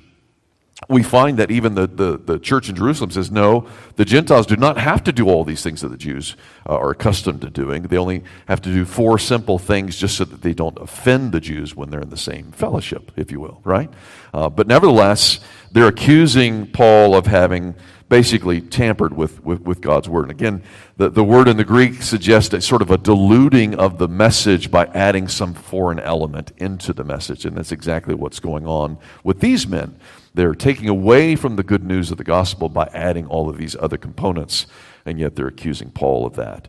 we 0.89 1.03
find 1.03 1.39
that 1.39 1.51
even 1.51 1.75
the, 1.75 1.87
the, 1.87 2.19
the, 2.19 2.39
church 2.39 2.69
in 2.69 2.77
Jerusalem 2.77 3.11
says, 3.11 3.31
no, 3.31 3.67
the 3.97 4.05
Gentiles 4.05 4.47
do 4.47 4.57
not 4.57 4.79
have 4.79 5.03
to 5.05 5.13
do 5.13 5.29
all 5.29 5.45
these 5.45 5.63
things 5.63 5.81
that 5.81 5.89
the 5.89 5.97
Jews 5.97 6.37
uh, 6.69 6.77
are 6.77 6.91
accustomed 6.91 7.41
to 7.43 7.51
doing. 7.51 7.85
They 7.85 7.97
only 7.97 8.25
have 8.47 8.61
to 8.63 8.73
do 8.73 8.85
four 8.85 9.19
simple 9.19 9.59
things 9.59 9.97
just 9.97 10.17
so 10.17 10.25
that 10.25 10.43
they 10.43 10.53
don't 10.53 10.79
offend 10.79 11.33
the 11.33 11.41
Jews 11.41 11.75
when 11.75 11.91
they're 11.91 12.01
in 12.01 12.11
the 12.11 12.17
same 12.17 12.53
fellowship, 12.53 13.13
if 13.17 13.31
you 13.31 13.41
will, 13.41 13.61
right? 13.65 13.91
Uh, 14.33 14.49
but 14.49 14.67
nevertheless, 14.67 15.41
they're 15.73 15.89
accusing 15.89 16.67
Paul 16.67 17.15
of 17.15 17.27
having 17.27 17.75
basically 18.09 18.61
tampered 18.61 19.17
with, 19.17 19.43
with, 19.45 19.63
with, 19.63 19.81
God's 19.81 20.09
word. 20.09 20.25
And 20.25 20.31
again, 20.31 20.63
the, 20.99 21.09
the 21.09 21.25
word 21.25 21.49
in 21.49 21.57
the 21.57 21.65
Greek 21.65 22.03
suggests 22.03 22.53
a 22.53 22.61
sort 22.61 22.83
of 22.83 22.91
a 22.91 22.99
diluting 22.99 23.75
of 23.75 23.99
the 23.99 24.07
message 24.07 24.71
by 24.71 24.87
adding 24.87 25.27
some 25.27 25.55
foreign 25.55 25.99
element 25.99 26.53
into 26.59 26.93
the 26.93 27.03
message. 27.03 27.47
And 27.47 27.57
that's 27.57 27.73
exactly 27.73 28.15
what's 28.15 28.41
going 28.41 28.67
on 28.67 28.99
with 29.25 29.41
these 29.41 29.67
men. 29.67 29.99
They're 30.35 30.55
taking 30.55 30.89
away 30.89 31.37
from 31.37 31.57
the 31.57 31.63
good 31.63 31.85
news 31.85 32.11
of 32.11 32.19
the 32.19 32.25
gospel 32.25 32.69
by 32.69 32.91
adding 32.93 33.27
all 33.27 33.49
of 33.49 33.57
these 33.57 33.77
other 33.77 33.97
components, 33.97 34.67
and 35.07 35.19
yet 35.19 35.37
they're 35.37 35.47
accusing 35.47 35.91
Paul 35.91 36.27
of 36.27 36.35
that. 36.35 36.69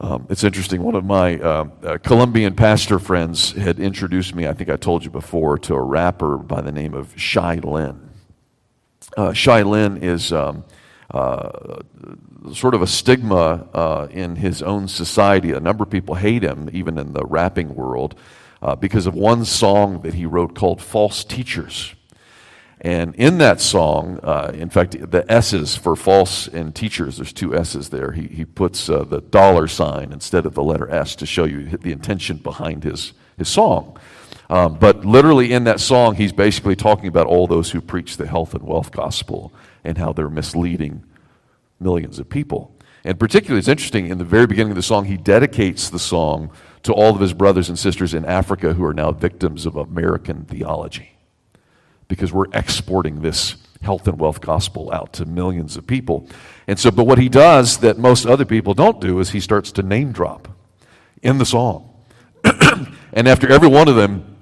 Um, 0.00 0.26
it's 0.30 0.42
interesting. 0.42 0.82
One 0.82 0.94
of 0.94 1.04
my 1.04 1.38
uh, 1.38 1.68
uh, 1.84 1.98
Colombian 1.98 2.54
pastor 2.54 2.98
friends 2.98 3.52
had 3.52 3.78
introduced 3.78 4.34
me, 4.34 4.46
I 4.46 4.54
think 4.54 4.70
I 4.70 4.76
told 4.76 5.04
you 5.04 5.10
before, 5.10 5.58
to 5.58 5.74
a 5.74 5.82
rapper 5.82 6.38
by 6.38 6.62
the 6.62 6.72
name 6.72 6.94
of 6.94 7.12
Shai 7.20 7.56
Linne. 7.56 8.08
Uh, 9.14 9.34
Shai 9.34 9.60
Linne 9.60 9.98
is 9.98 10.32
um, 10.32 10.64
uh, 11.10 11.82
sort 12.54 12.74
of 12.74 12.80
a 12.80 12.86
stigma 12.86 13.68
uh, 13.74 14.08
in 14.10 14.36
his 14.36 14.62
own 14.62 14.88
society. 14.88 15.52
A 15.52 15.60
number 15.60 15.82
of 15.82 15.90
people 15.90 16.14
hate 16.14 16.42
him, 16.42 16.70
even 16.72 16.96
in 16.96 17.12
the 17.12 17.26
rapping 17.26 17.74
world, 17.74 18.14
uh, 18.62 18.74
because 18.76 19.06
of 19.06 19.14
one 19.14 19.44
song 19.44 20.00
that 20.00 20.14
he 20.14 20.24
wrote 20.24 20.54
called 20.54 20.80
False 20.80 21.24
Teachers. 21.24 21.94
And 22.82 23.14
in 23.16 23.38
that 23.38 23.60
song, 23.60 24.20
uh, 24.22 24.52
in 24.54 24.70
fact, 24.70 25.10
the 25.10 25.30
S's 25.30 25.76
for 25.76 25.94
false 25.94 26.48
and 26.48 26.74
teachers, 26.74 27.18
there's 27.18 27.32
two 27.32 27.54
S's 27.54 27.90
there. 27.90 28.12
He, 28.12 28.26
he 28.28 28.44
puts 28.46 28.88
uh, 28.88 29.04
the 29.04 29.20
dollar 29.20 29.68
sign 29.68 30.12
instead 30.12 30.46
of 30.46 30.54
the 30.54 30.62
letter 30.62 30.90
S 30.90 31.14
to 31.16 31.26
show 31.26 31.44
you 31.44 31.76
the 31.76 31.92
intention 31.92 32.38
behind 32.38 32.84
his, 32.84 33.12
his 33.36 33.48
song. 33.48 33.98
Um, 34.48 34.78
but 34.78 35.04
literally 35.04 35.52
in 35.52 35.64
that 35.64 35.78
song, 35.78 36.14
he's 36.14 36.32
basically 36.32 36.74
talking 36.74 37.06
about 37.06 37.26
all 37.26 37.46
those 37.46 37.70
who 37.70 37.82
preach 37.82 38.16
the 38.16 38.26
health 38.26 38.54
and 38.54 38.64
wealth 38.64 38.90
gospel 38.92 39.52
and 39.84 39.98
how 39.98 40.14
they're 40.14 40.30
misleading 40.30 41.04
millions 41.78 42.18
of 42.18 42.30
people. 42.30 42.74
And 43.04 43.20
particularly, 43.20 43.58
it's 43.58 43.68
interesting, 43.68 44.06
in 44.06 44.18
the 44.18 44.24
very 44.24 44.46
beginning 44.46 44.72
of 44.72 44.76
the 44.76 44.82
song, 44.82 45.04
he 45.04 45.16
dedicates 45.18 45.90
the 45.90 45.98
song 45.98 46.50
to 46.82 46.94
all 46.94 47.14
of 47.14 47.20
his 47.20 47.34
brothers 47.34 47.68
and 47.68 47.78
sisters 47.78 48.14
in 48.14 48.24
Africa 48.24 48.72
who 48.72 48.84
are 48.84 48.94
now 48.94 49.12
victims 49.12 49.66
of 49.66 49.76
American 49.76 50.46
theology 50.46 51.09
because 52.10 52.32
we're 52.32 52.50
exporting 52.52 53.22
this 53.22 53.56
health 53.80 54.06
and 54.06 54.18
wealth 54.18 54.42
gospel 54.42 54.92
out 54.92 55.14
to 55.14 55.24
millions 55.24 55.76
of 55.76 55.86
people. 55.86 56.28
And 56.66 56.78
so, 56.78 56.90
but 56.90 57.04
what 57.04 57.18
he 57.18 57.30
does 57.30 57.78
that 57.78 57.96
most 57.98 58.26
other 58.26 58.44
people 58.44 58.74
don't 58.74 59.00
do 59.00 59.20
is 59.20 59.30
he 59.30 59.40
starts 59.40 59.72
to 59.72 59.82
name 59.82 60.12
drop 60.12 60.48
in 61.22 61.38
the 61.38 61.46
song. 61.46 61.88
and 63.12 63.26
after 63.26 63.50
every 63.50 63.68
one 63.68 63.88
of 63.88 63.96
them, 63.96 64.36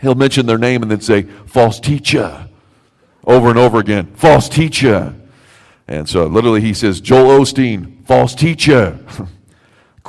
he'll 0.00 0.14
mention 0.14 0.46
their 0.46 0.56
name 0.56 0.82
and 0.82 0.90
then 0.90 1.00
say, 1.00 1.22
false 1.22 1.80
teacher, 1.80 2.48
over 3.26 3.50
and 3.50 3.58
over 3.58 3.78
again, 3.78 4.06
false 4.14 4.48
teacher. 4.48 5.14
And 5.86 6.08
so 6.08 6.26
literally 6.26 6.60
he 6.60 6.72
says, 6.72 7.00
Joel 7.00 7.40
Osteen, 7.40 8.06
false 8.06 8.34
teacher. 8.34 8.98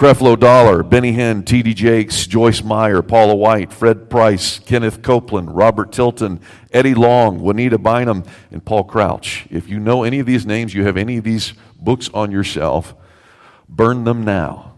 Creflo 0.01 0.35
Dollar, 0.35 0.81
Benny 0.81 1.13
Hinn, 1.13 1.45
T.D. 1.45 1.75
Jakes, 1.75 2.25
Joyce 2.25 2.63
Meyer, 2.63 3.03
Paula 3.03 3.35
White, 3.35 3.71
Fred 3.71 4.09
Price, 4.09 4.57
Kenneth 4.57 5.03
Copeland, 5.03 5.55
Robert 5.55 5.91
Tilton, 5.91 6.39
Eddie 6.73 6.95
Long, 6.95 7.39
Juanita 7.39 7.77
Bynum, 7.77 8.23
and 8.49 8.65
Paul 8.65 8.85
Crouch. 8.85 9.45
If 9.51 9.69
you 9.69 9.79
know 9.79 10.01
any 10.01 10.17
of 10.17 10.25
these 10.25 10.43
names, 10.43 10.73
you 10.73 10.85
have 10.85 10.97
any 10.97 11.17
of 11.17 11.23
these 11.23 11.53
books 11.79 12.09
on 12.15 12.31
your 12.31 12.43
shelf, 12.43 12.95
burn 13.69 14.03
them 14.03 14.25
now. 14.25 14.73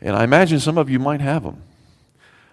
And 0.00 0.16
I 0.16 0.24
imagine 0.24 0.58
some 0.58 0.78
of 0.78 0.90
you 0.90 0.98
might 0.98 1.20
have 1.20 1.44
them. 1.44 1.62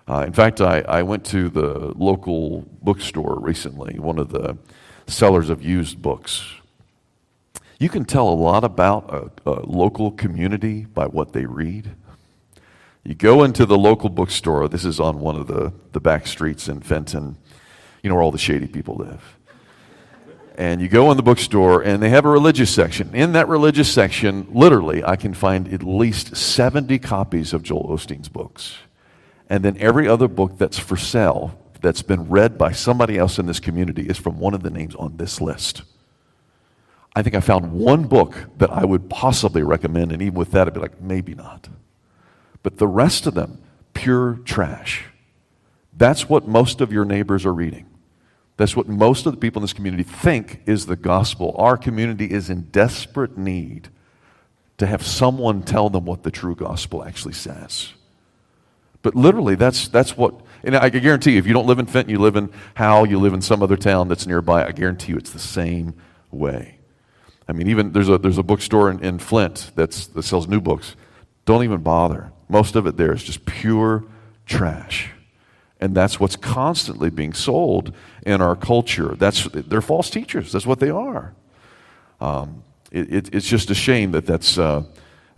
Uh, 0.07 0.25
in 0.27 0.33
fact, 0.33 0.61
I, 0.61 0.81
I 0.81 1.01
went 1.01 1.25
to 1.31 1.49
the 1.49 1.93
local 1.95 2.63
bookstore 2.83 3.39
recently, 3.39 3.97
one 3.97 4.19
of 4.19 4.29
the 4.29 4.55
sellers 5.07 5.49
of 5.49 5.63
used 5.63 5.99
books. 5.99 6.45
You 7.79 7.89
can 7.89 8.05
tell 8.05 8.29
a 8.29 8.33
lot 8.33 8.63
about 8.63 9.13
a, 9.45 9.49
a 9.49 9.65
local 9.65 10.11
community 10.11 10.85
by 10.85 11.07
what 11.07 11.33
they 11.33 11.45
read. 11.45 11.91
You 13.03 13.15
go 13.15 13.43
into 13.43 13.65
the 13.65 13.77
local 13.77 14.09
bookstore, 14.09 14.67
this 14.69 14.85
is 14.85 14.99
on 14.99 15.19
one 15.19 15.35
of 15.35 15.47
the, 15.47 15.73
the 15.91 15.99
back 15.99 16.25
streets 16.25 16.69
in 16.69 16.79
Fenton, 16.79 17.37
you 18.01 18.09
know 18.09 18.15
where 18.15 18.23
all 18.23 18.31
the 18.31 18.37
shady 18.37 18.67
people 18.67 18.95
live. 18.95 19.37
And 20.55 20.79
you 20.79 20.87
go 20.87 21.09
in 21.09 21.17
the 21.17 21.23
bookstore, 21.23 21.81
and 21.81 22.01
they 22.01 22.09
have 22.09 22.25
a 22.25 22.29
religious 22.29 22.73
section. 22.73 23.13
In 23.15 23.31
that 23.31 23.47
religious 23.47 23.91
section, 23.91 24.47
literally, 24.51 25.03
I 25.03 25.15
can 25.15 25.33
find 25.33 25.73
at 25.73 25.81
least 25.81 26.37
70 26.37 26.99
copies 26.99 27.53
of 27.53 27.63
Joel 27.63 27.87
Osteen's 27.89 28.29
books. 28.29 28.77
And 29.49 29.65
then 29.65 29.77
every 29.79 30.07
other 30.07 30.27
book 30.27 30.57
that's 30.57 30.77
for 30.77 30.95
sale 30.95 31.59
that's 31.81 32.03
been 32.03 32.29
read 32.29 32.57
by 32.57 32.71
somebody 32.71 33.17
else 33.17 33.39
in 33.39 33.47
this 33.47 33.59
community 33.59 34.07
is 34.07 34.17
from 34.17 34.39
one 34.39 34.53
of 34.53 34.63
the 34.63 34.69
names 34.69 34.95
on 34.95 35.17
this 35.17 35.41
list. 35.41 35.83
I 37.15 37.21
think 37.21 37.35
I 37.35 37.41
found 37.41 37.71
one 37.71 38.03
book 38.07 38.35
that 38.57 38.71
I 38.71 38.85
would 38.85 39.09
possibly 39.09 39.61
recommend, 39.61 40.11
and 40.11 40.21
even 40.21 40.33
with 40.33 40.51
that, 40.51 40.67
I'd 40.67 40.73
be 40.73 40.79
like, 40.79 40.99
maybe 41.01 41.35
not. 41.35 41.69
But 42.63 42.77
the 42.77 42.87
rest 42.87 43.27
of 43.27 43.33
them, 43.33 43.61
pure 43.93 44.39
trash. 44.45 45.05
That's 45.95 46.27
what 46.27 46.47
most 46.47 46.81
of 46.81 46.91
your 46.91 47.05
neighbors 47.05 47.45
are 47.45 47.53
reading. 47.53 47.85
That's 48.57 48.75
what 48.75 48.87
most 48.87 49.25
of 49.25 49.33
the 49.33 49.37
people 49.37 49.59
in 49.59 49.63
this 49.63 49.73
community 49.73 50.03
think 50.03 50.61
is 50.65 50.85
the 50.85 50.95
gospel. 50.95 51.55
Our 51.57 51.77
community 51.77 52.25
is 52.25 52.49
in 52.49 52.63
desperate 52.71 53.37
need 53.37 53.89
to 54.77 54.87
have 54.87 55.05
someone 55.05 55.61
tell 55.61 55.89
them 55.89 56.05
what 56.05 56.23
the 56.23 56.31
true 56.31 56.55
gospel 56.55 57.03
actually 57.03 57.33
says. 57.33 57.93
But 59.01 59.15
literally, 59.15 59.55
that's, 59.55 59.87
that's 59.87 60.17
what, 60.17 60.41
and 60.63 60.75
I 60.75 60.89
guarantee 60.89 61.33
you, 61.33 61.39
if 61.39 61.45
you 61.45 61.53
don't 61.53 61.67
live 61.67 61.79
in 61.79 61.85
Fenton, 61.85 62.09
you 62.09 62.19
live 62.19 62.35
in 62.35 62.49
Howell, 62.75 63.07
you 63.07 63.19
live 63.19 63.33
in 63.33 63.41
some 63.41 63.61
other 63.61 63.77
town 63.77 64.07
that's 64.07 64.25
nearby, 64.25 64.65
I 64.65 64.71
guarantee 64.71 65.11
you 65.11 65.17
it's 65.17 65.31
the 65.31 65.39
same 65.39 65.93
way. 66.31 66.79
I 67.47 67.51
mean, 67.51 67.67
even 67.67 67.91
there's 67.91 68.09
a, 68.09 68.17
there's 68.17 68.37
a 68.37 68.43
bookstore 68.43 68.89
in, 68.89 69.03
in 69.03 69.19
Flint 69.19 69.71
that's, 69.75 70.07
that 70.07 70.23
sells 70.23 70.47
new 70.47 70.61
books. 70.61 70.95
Don't 71.45 71.63
even 71.63 71.81
bother. 71.81 72.31
Most 72.47 72.75
of 72.75 72.87
it 72.87 72.97
there 72.97 73.13
is 73.13 73.23
just 73.23 73.45
pure 73.45 74.05
trash. 74.45 75.09
And 75.79 75.95
that's 75.95 76.19
what's 76.19 76.37
constantly 76.37 77.09
being 77.09 77.33
sold 77.33 77.93
in 78.25 78.39
our 78.41 78.55
culture. 78.55 79.15
That's, 79.15 79.43
they're 79.51 79.81
false 79.81 80.09
teachers. 80.09 80.51
That's 80.51 80.65
what 80.65 80.79
they 80.79 80.89
are. 80.89 81.33
Um, 82.21 82.63
it, 82.91 83.13
it, 83.13 83.35
it's 83.35 83.47
just 83.47 83.69
a 83.69 83.75
shame 83.75 84.11
that 84.11 84.25
that's, 84.25 84.57
uh, 84.57 84.83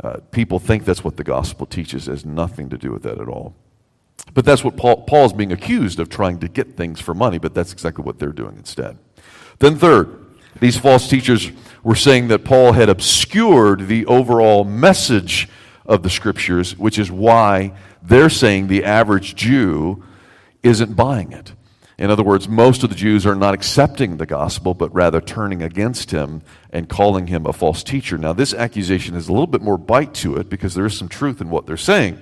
uh, 0.03 0.17
people 0.31 0.59
think 0.59 0.85
that's 0.85 1.03
what 1.03 1.17
the 1.17 1.23
gospel 1.23 1.65
teaches. 1.65 2.07
It 2.07 2.11
has 2.11 2.25
nothing 2.25 2.69
to 2.69 2.77
do 2.77 2.91
with 2.91 3.01
that 3.03 3.19
at 3.19 3.27
all. 3.27 3.55
But 4.33 4.45
that's 4.45 4.63
what 4.63 4.77
Paul, 4.77 5.03
Paul's 5.03 5.33
being 5.33 5.51
accused 5.51 5.99
of 5.99 6.09
trying 6.09 6.39
to 6.39 6.47
get 6.47 6.75
things 6.75 6.99
for 6.99 7.13
money, 7.13 7.37
but 7.39 7.53
that's 7.53 7.71
exactly 7.71 8.03
what 8.03 8.19
they're 8.19 8.31
doing 8.31 8.55
instead. 8.57 8.97
Then, 9.59 9.77
third, 9.77 10.25
these 10.59 10.77
false 10.77 11.07
teachers 11.07 11.51
were 11.85 11.95
saying 11.95 12.29
that 12.29 12.43
Paul 12.43 12.71
had 12.71 12.89
obscured 12.89 13.87
the 13.87 14.07
overall 14.07 14.63
message 14.63 15.47
of 15.85 16.01
the 16.01 16.09
scriptures, 16.09 16.75
which 16.75 16.97
is 16.97 17.11
why 17.11 17.73
they're 18.01 18.31
saying 18.31 18.67
the 18.67 18.83
average 18.83 19.35
Jew 19.35 20.03
isn't 20.63 20.95
buying 20.95 21.31
it. 21.31 21.53
In 21.99 22.09
other 22.09 22.23
words, 22.23 22.49
most 22.49 22.83
of 22.83 22.89
the 22.89 22.95
Jews 22.95 23.23
are 23.27 23.35
not 23.35 23.53
accepting 23.53 24.17
the 24.17 24.25
gospel, 24.25 24.73
but 24.73 24.93
rather 24.95 25.21
turning 25.21 25.61
against 25.61 26.09
him 26.09 26.41
and 26.71 26.89
calling 26.89 27.27
him 27.27 27.45
a 27.45 27.53
false 27.53 27.83
teacher. 27.83 28.17
Now, 28.17 28.33
this 28.33 28.55
accusation 28.55 29.13
has 29.13 29.27
a 29.27 29.31
little 29.31 29.45
bit 29.45 29.61
more 29.61 29.77
bite 29.77 30.15
to 30.15 30.37
it 30.37 30.49
because 30.49 30.73
there 30.73 30.87
is 30.87 30.97
some 30.97 31.07
truth 31.07 31.39
in 31.39 31.51
what 31.51 31.67
they're 31.67 31.77
saying. 31.77 32.19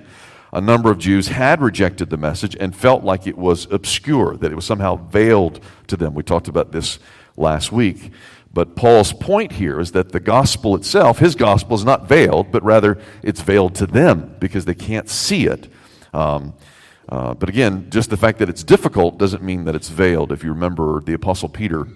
A 0.52 0.60
number 0.60 0.90
of 0.90 0.98
Jews 0.98 1.28
had 1.28 1.62
rejected 1.62 2.10
the 2.10 2.18
message 2.18 2.54
and 2.60 2.76
felt 2.76 3.02
like 3.02 3.26
it 3.26 3.38
was 3.38 3.66
obscure, 3.72 4.36
that 4.36 4.52
it 4.52 4.56
was 4.56 4.66
somehow 4.66 4.96
veiled 4.96 5.58
to 5.86 5.96
them. 5.96 6.12
We 6.12 6.22
talked 6.22 6.48
about 6.48 6.70
this 6.70 6.98
last 7.38 7.72
week. 7.72 8.12
But 8.54 8.76
Paul's 8.76 9.12
point 9.12 9.52
here 9.52 9.80
is 9.80 9.92
that 9.92 10.12
the 10.12 10.20
gospel 10.20 10.76
itself, 10.76 11.18
his 11.18 11.34
gospel, 11.34 11.74
is 11.74 11.84
not 11.84 12.08
veiled, 12.08 12.52
but 12.52 12.62
rather 12.62 12.98
it's 13.22 13.40
veiled 13.40 13.74
to 13.76 13.86
them 13.86 14.36
because 14.38 14.64
they 14.64 14.74
can't 14.74 15.10
see 15.10 15.46
it. 15.46 15.68
Um, 16.14 16.54
uh, 17.08 17.34
but 17.34 17.48
again, 17.48 17.90
just 17.90 18.10
the 18.10 18.16
fact 18.16 18.38
that 18.38 18.48
it's 18.48 18.62
difficult 18.62 19.18
doesn't 19.18 19.42
mean 19.42 19.64
that 19.64 19.74
it's 19.74 19.88
veiled. 19.88 20.30
If 20.30 20.44
you 20.44 20.52
remember 20.52 21.00
the 21.00 21.14
Apostle 21.14 21.48
Peter, 21.48 21.88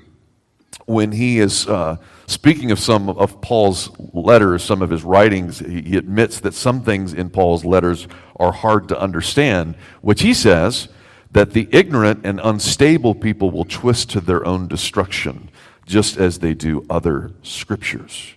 when 0.86 1.12
he 1.12 1.38
is 1.38 1.66
uh, 1.68 1.96
speaking 2.26 2.70
of 2.70 2.78
some 2.78 3.08
of 3.08 3.40
Paul's 3.40 3.90
letters, 4.12 4.62
some 4.62 4.82
of 4.82 4.90
his 4.90 5.04
writings, 5.04 5.60
he, 5.60 5.82
he 5.82 5.96
admits 5.96 6.40
that 6.40 6.54
some 6.54 6.82
things 6.82 7.14
in 7.14 7.30
Paul's 7.30 7.64
letters 7.64 8.08
are 8.36 8.52
hard 8.52 8.88
to 8.88 9.00
understand, 9.00 9.76
which 10.00 10.22
he 10.22 10.34
says 10.34 10.88
that 11.30 11.52
the 11.52 11.68
ignorant 11.72 12.20
and 12.24 12.40
unstable 12.42 13.14
people 13.14 13.50
will 13.50 13.64
twist 13.64 14.10
to 14.10 14.20
their 14.20 14.44
own 14.46 14.66
destruction, 14.66 15.50
just 15.88 16.18
as 16.18 16.38
they 16.38 16.54
do 16.54 16.87
other 16.88 17.33
scriptures. 17.42 18.35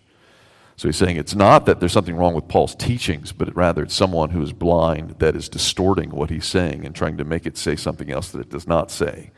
So 0.77 0.87
he's 0.87 0.95
saying 0.95 1.17
it's 1.17 1.35
not 1.35 1.67
that 1.67 1.79
there's 1.79 1.91
something 1.91 2.15
wrong 2.15 2.33
with 2.33 2.47
Paul's 2.47 2.73
teachings, 2.73 3.31
but 3.31 3.55
rather 3.55 3.83
it's 3.83 3.93
someone 3.93 4.31
who 4.31 4.41
is 4.41 4.53
blind 4.53 5.19
that 5.19 5.35
is 5.35 5.47
distorting 5.47 6.09
what 6.09 6.31
he's 6.31 6.45
saying 6.47 6.85
and 6.85 6.95
trying 6.95 7.17
to 7.17 7.23
make 7.23 7.45
it 7.45 7.57
say 7.57 7.75
something 7.75 8.09
else 8.09 8.29
that 8.31 8.39
it 8.39 8.49
does 8.49 8.67
not 8.67 8.89
say. 8.89 9.29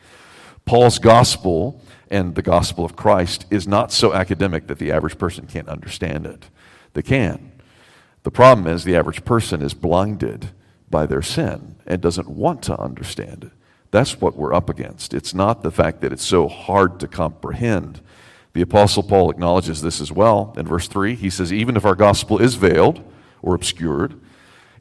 Paul's 0.63 1.00
gospel 1.00 1.82
and 2.10 2.36
the 2.36 2.41
gospel 2.41 2.86
of 2.86 2.96
Christ 2.96 3.46
is 3.50 3.67
not 3.67 3.91
so 3.91 4.13
academic 4.13 4.67
that 4.67 4.77
the 4.77 4.91
average 4.91 5.17
person 5.17 5.46
can't 5.46 5.67
understand 5.67 6.25
it. 6.25 6.46
They 6.93 7.01
can. 7.01 7.51
The 8.22 8.32
problem 8.32 8.67
is 8.67 8.86
the 8.86 8.96
average 8.96 9.25
person 9.25 9.62
is 9.62 9.74
blinded 9.74 10.51
by 10.89 11.08
their 11.08 11.24
sin 11.24 11.75
and 11.86 12.01
doesn't 12.01 12.29
want 12.29 12.62
to 12.63 12.79
understand 12.79 13.46
it. 13.46 13.51
That's 13.93 14.19
what 14.19 14.35
we're 14.35 14.55
up 14.55 14.71
against. 14.71 15.13
It's 15.13 15.35
not 15.35 15.62
the 15.62 15.69
fact 15.69 16.01
that 16.01 16.12
it's 16.12 16.25
so 16.25 16.47
hard 16.47 17.00
to 17.01 17.07
comprehend 17.07 18.01
The 18.53 18.62
Apostle 18.62 19.03
Paul 19.03 19.29
acknowledges 19.29 19.83
this 19.83 20.01
as 20.01 20.12
well. 20.12 20.51
In 20.57 20.65
verse 20.65 20.88
3, 20.88 21.13
he 21.13 21.29
says, 21.29 21.53
Even 21.53 21.77
if 21.77 21.85
our 21.85 21.93
gospel 21.93 22.39
is 22.39 22.55
veiled 22.55 23.03
or 23.43 23.53
obscured, 23.53 24.19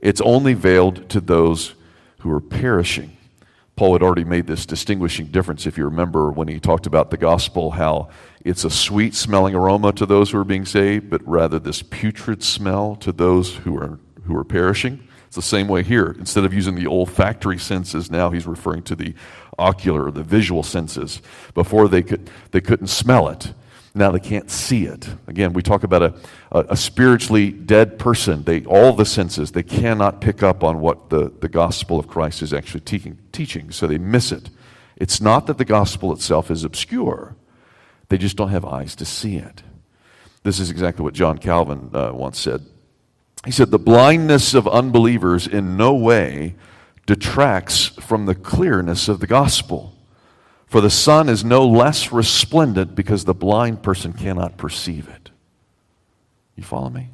it's 0.01 0.23
only 0.23 0.55
veiled 0.55 1.11
to 1.11 1.21
those 1.21 1.75
who 2.21 2.31
are 2.33 2.41
perishing. 2.41 3.15
Paul 3.77 3.93
had 3.93 4.03
already 4.03 4.25
made 4.25 4.47
this 4.47 4.65
distinguishing 4.65 5.27
difference, 5.27 5.67
if 5.67 5.77
you 5.77 5.85
remember, 5.85 6.31
when 6.31 6.49
he 6.49 6.59
talked 6.59 6.87
about 6.87 7.11
the 7.11 7.19
gospel, 7.19 7.73
how 7.73 8.09
it's 8.47 8.65
a 8.65 8.71
sweet 8.71 9.15
smelling 9.15 9.55
aroma 9.55 9.93
to 9.93 10.07
those 10.07 10.31
who 10.31 10.39
are 10.39 10.45
being 10.45 10.65
saved, 10.65 11.11
but 11.11 11.21
rather 11.27 11.59
this 11.59 11.83
putrid 11.83 12.43
smell 12.43 12.97
to 12.97 13.13
those 13.13 13.57
who 13.57 13.77
are, 13.77 13.99
who 14.25 14.35
are 14.35 14.45
perishing. 14.45 15.07
It's 15.33 15.37
the 15.37 15.41
same 15.41 15.67
way 15.67 15.83
here. 15.83 16.15
Instead 16.19 16.45
of 16.45 16.53
using 16.53 16.75
the 16.75 16.87
olfactory 16.87 17.57
senses, 17.57 18.11
now 18.11 18.29
he's 18.29 18.47
referring 18.47 18.83
to 18.83 18.95
the 18.95 19.15
ocular, 19.59 20.11
the 20.11 20.23
visual 20.23 20.63
senses. 20.63 21.23
Before 21.55 21.89
they, 21.89 22.03
could, 22.03 22.29
they 22.51 22.61
couldn't 22.61 22.89
smell 22.89 23.29
it. 23.31 23.55
Now 23.95 24.11
they 24.11 24.21
can't 24.21 24.51
see 24.51 24.85
it. 24.85 25.09
Again, 25.27 25.55
we 25.55 25.63
talk 25.63 25.85
about 25.85 26.03
a, 26.03 26.15
a, 26.51 26.65
a, 26.73 26.77
spiritually 26.77 27.51
dead 27.51 27.99
person. 27.99 28.43
They, 28.43 28.63
all 28.67 28.93
the 28.93 29.07
senses, 29.07 29.53
they 29.53 29.63
cannot 29.63 30.21
pick 30.21 30.43
up 30.43 30.63
on 30.63 30.81
what 30.81 31.09
the, 31.09 31.33
the 31.41 31.49
gospel 31.49 31.99
of 31.99 32.09
Christ 32.09 32.43
is 32.43 32.53
actually 32.53 32.81
teaching, 32.81 33.17
teaching, 33.33 33.71
so 33.71 33.87
they 33.87 33.97
miss 33.97 34.33
it. 34.33 34.51
It's 34.97 35.23
not 35.23 35.47
that 35.47 35.57
the 35.57 35.65
gospel 35.65 36.13
itself 36.13 36.51
is 36.51 36.63
obscure, 36.63 37.37
they 38.11 38.19
just 38.19 38.37
don't 38.37 38.51
have 38.51 38.67
eyes 38.67 38.95
to 38.97 39.07
see 39.07 39.37
it. 39.37 39.63
This 40.43 40.61
is 40.61 40.71
exactly 40.71 41.03
what 41.03 41.15
John 41.15 41.39
Calvin 41.39 41.89
uh, 41.95 42.11
once 42.13 42.39
said. 42.39 42.67
He 43.45 43.51
said, 43.51 43.71
The 43.71 43.79
blindness 43.79 44.55
of 44.55 44.69
unbelievers 44.69 45.47
in 45.47 45.77
no 45.77 45.95
way 45.95 46.55
detracts 47.07 47.87
from 47.87 48.27
the 48.27 48.35
clearness 48.35 49.09
of 49.09 49.21
the 49.21 49.27
gospel. 49.27 49.95
For 50.67 50.81
the 50.81 50.91
sun 50.91 51.29
is 51.29 51.45
no 51.45 51.67
less 51.69 52.13
resplendent 52.13 52.95
because 52.95 53.25
the 53.25 53.35
blind 53.35 53.83
person 53.83 54.13
cannot 54.13 54.57
perceive 54.57 55.09
it. 55.09 55.31
You 56.57 56.63
follow 56.63 56.89
me? 56.89 57.11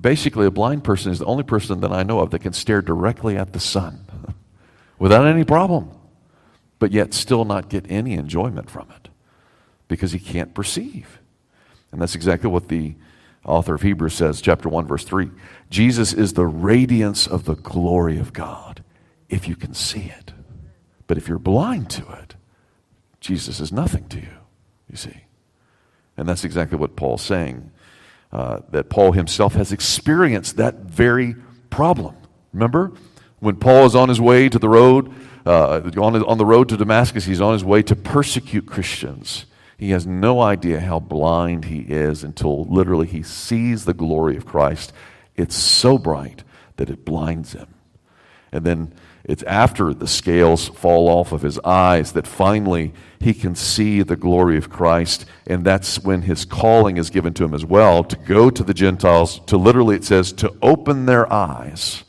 Basically, 0.00 0.46
a 0.46 0.50
blind 0.50 0.84
person 0.84 1.10
is 1.10 1.18
the 1.18 1.24
only 1.24 1.42
person 1.42 1.80
that 1.80 1.90
I 1.90 2.04
know 2.04 2.20
of 2.20 2.30
that 2.30 2.40
can 2.40 2.52
stare 2.52 2.80
directly 2.80 3.36
at 3.36 3.52
the 3.52 3.58
sun 3.58 4.04
without 4.98 5.26
any 5.26 5.42
problem, 5.42 5.90
but 6.78 6.92
yet 6.92 7.12
still 7.12 7.44
not 7.44 7.68
get 7.68 7.86
any 7.90 8.12
enjoyment 8.12 8.70
from 8.70 8.86
it 8.94 9.08
because 9.88 10.12
he 10.12 10.20
can't 10.20 10.54
perceive. 10.54 11.18
And 11.90 12.00
that's 12.00 12.14
exactly 12.14 12.48
what 12.48 12.68
the 12.68 12.94
author 13.44 13.74
of 13.74 13.82
Hebrews 13.82 14.14
says, 14.14 14.40
chapter 14.40 14.68
1, 14.68 14.86
verse 14.86 15.04
3. 15.04 15.30
Jesus 15.70 16.12
is 16.12 16.32
the 16.32 16.46
radiance 16.46 17.26
of 17.26 17.44
the 17.44 17.54
glory 17.56 18.18
of 18.18 18.32
God, 18.32 18.84
if 19.28 19.48
you 19.48 19.56
can 19.56 19.74
see 19.74 20.12
it. 20.18 20.32
But 21.06 21.18
if 21.18 21.28
you're 21.28 21.38
blind 21.38 21.90
to 21.90 22.08
it, 22.12 22.36
Jesus 23.20 23.60
is 23.60 23.72
nothing 23.72 24.08
to 24.08 24.18
you, 24.18 24.38
you 24.90 24.96
see. 24.96 25.24
And 26.16 26.28
that's 26.28 26.44
exactly 26.44 26.78
what 26.78 26.96
Paul's 26.96 27.22
saying. 27.22 27.70
Uh, 28.32 28.60
that 28.70 28.88
Paul 28.88 29.12
himself 29.12 29.54
has 29.54 29.72
experienced 29.72 30.56
that 30.58 30.76
very 30.76 31.34
problem. 31.68 32.14
Remember? 32.52 32.92
When 33.40 33.56
Paul 33.56 33.86
is 33.86 33.96
on 33.96 34.08
his 34.08 34.20
way 34.20 34.48
to 34.48 34.58
the 34.58 34.68
road, 34.68 35.12
uh, 35.44 35.80
on, 35.96 36.22
on 36.22 36.38
the 36.38 36.46
road 36.46 36.68
to 36.68 36.76
Damascus, 36.76 37.24
he's 37.24 37.40
on 37.40 37.54
his 37.54 37.64
way 37.64 37.82
to 37.82 37.96
persecute 37.96 38.66
Christians. 38.66 39.46
He 39.80 39.92
has 39.92 40.06
no 40.06 40.42
idea 40.42 40.78
how 40.78 41.00
blind 41.00 41.64
he 41.64 41.78
is 41.78 42.22
until 42.22 42.66
literally 42.66 43.06
he 43.06 43.22
sees 43.22 43.86
the 43.86 43.94
glory 43.94 44.36
of 44.36 44.44
Christ. 44.44 44.92
It's 45.36 45.56
so 45.56 45.96
bright 45.96 46.44
that 46.76 46.90
it 46.90 47.06
blinds 47.06 47.54
him. 47.54 47.66
And 48.52 48.66
then 48.66 48.92
it's 49.24 49.42
after 49.44 49.94
the 49.94 50.06
scales 50.06 50.68
fall 50.68 51.08
off 51.08 51.32
of 51.32 51.40
his 51.40 51.58
eyes 51.60 52.12
that 52.12 52.26
finally 52.26 52.92
he 53.20 53.32
can 53.32 53.54
see 53.54 54.02
the 54.02 54.16
glory 54.16 54.58
of 54.58 54.68
Christ. 54.68 55.24
And 55.46 55.64
that's 55.64 55.98
when 55.98 56.20
his 56.20 56.44
calling 56.44 56.98
is 56.98 57.08
given 57.08 57.32
to 57.32 57.44
him 57.44 57.54
as 57.54 57.64
well 57.64 58.04
to 58.04 58.16
go 58.16 58.50
to 58.50 58.62
the 58.62 58.74
Gentiles, 58.74 59.40
to 59.46 59.56
literally, 59.56 59.96
it 59.96 60.04
says, 60.04 60.30
to 60.34 60.54
open 60.60 61.06
their 61.06 61.32
eyes 61.32 62.04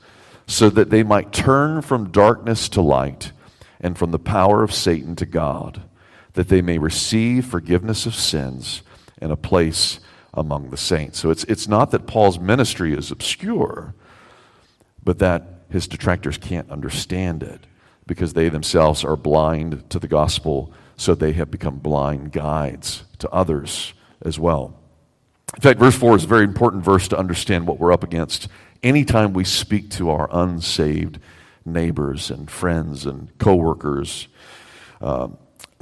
so 0.45 0.69
that 0.71 0.89
they 0.89 1.03
might 1.03 1.31
turn 1.31 1.81
from 1.81 2.11
darkness 2.11 2.67
to 2.67 2.81
light 2.81 3.31
and 3.79 3.97
from 3.97 4.11
the 4.11 4.19
power 4.19 4.61
of 4.61 4.73
Satan 4.73 5.15
to 5.15 5.25
God, 5.25 5.83
that 6.33 6.47
they 6.47 6.61
may 6.61 6.77
receive 6.77 7.45
forgiveness 7.45 8.05
of 8.05 8.15
sins 8.15 8.81
and 9.19 9.31
a 9.31 9.37
place 9.37 9.99
among 10.33 10.69
the 10.69 10.77
saints. 10.77 11.19
So 11.19 11.29
it's, 11.29 11.43
it's 11.45 11.67
not 11.67 11.91
that 11.91 12.07
Paul's 12.07 12.39
ministry 12.39 12.93
is 12.93 13.11
obscure, 13.11 13.93
but 15.03 15.19
that 15.19 15.43
his 15.69 15.87
detractors 15.87 16.37
can't 16.37 16.69
understand 16.69 17.43
it 17.43 17.67
because 18.07 18.33
they 18.33 18.49
themselves 18.49 19.03
are 19.03 19.15
blind 19.15 19.89
to 19.89 19.99
the 19.99 20.07
gospel, 20.07 20.73
so 20.97 21.15
they 21.15 21.33
have 21.33 21.51
become 21.51 21.77
blind 21.77 22.31
guides 22.31 23.03
to 23.19 23.29
others 23.29 23.93
as 24.21 24.39
well. 24.39 24.77
In 25.55 25.61
fact, 25.61 25.79
verse 25.79 25.95
4 25.95 26.15
is 26.15 26.23
a 26.23 26.27
very 26.27 26.45
important 26.45 26.83
verse 26.83 27.07
to 27.09 27.17
understand 27.17 27.67
what 27.67 27.77
we're 27.77 27.91
up 27.91 28.03
against 28.03 28.47
anytime 28.83 29.33
we 29.33 29.43
speak 29.43 29.89
to 29.91 30.09
our 30.09 30.29
unsaved 30.31 31.19
neighbors 31.65 32.31
and 32.31 32.49
friends 32.49 33.05
and 33.05 33.37
coworkers. 33.37 34.27
Um, 35.01 35.37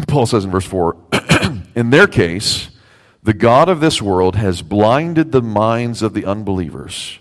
Paul 0.08 0.26
says 0.26 0.46
in 0.46 0.52
verse 0.52 0.66
4 0.66 0.98
In 1.76 1.90
their 1.90 2.08
case, 2.08 2.70
the 3.22 3.34
God 3.34 3.70
of 3.70 3.80
this 3.80 4.02
world 4.02 4.36
has 4.36 4.62
blinded 4.62 5.32
the 5.32 5.42
minds 5.42 6.02
of 6.02 6.14
the 6.14 6.26
unbelievers 6.26 7.20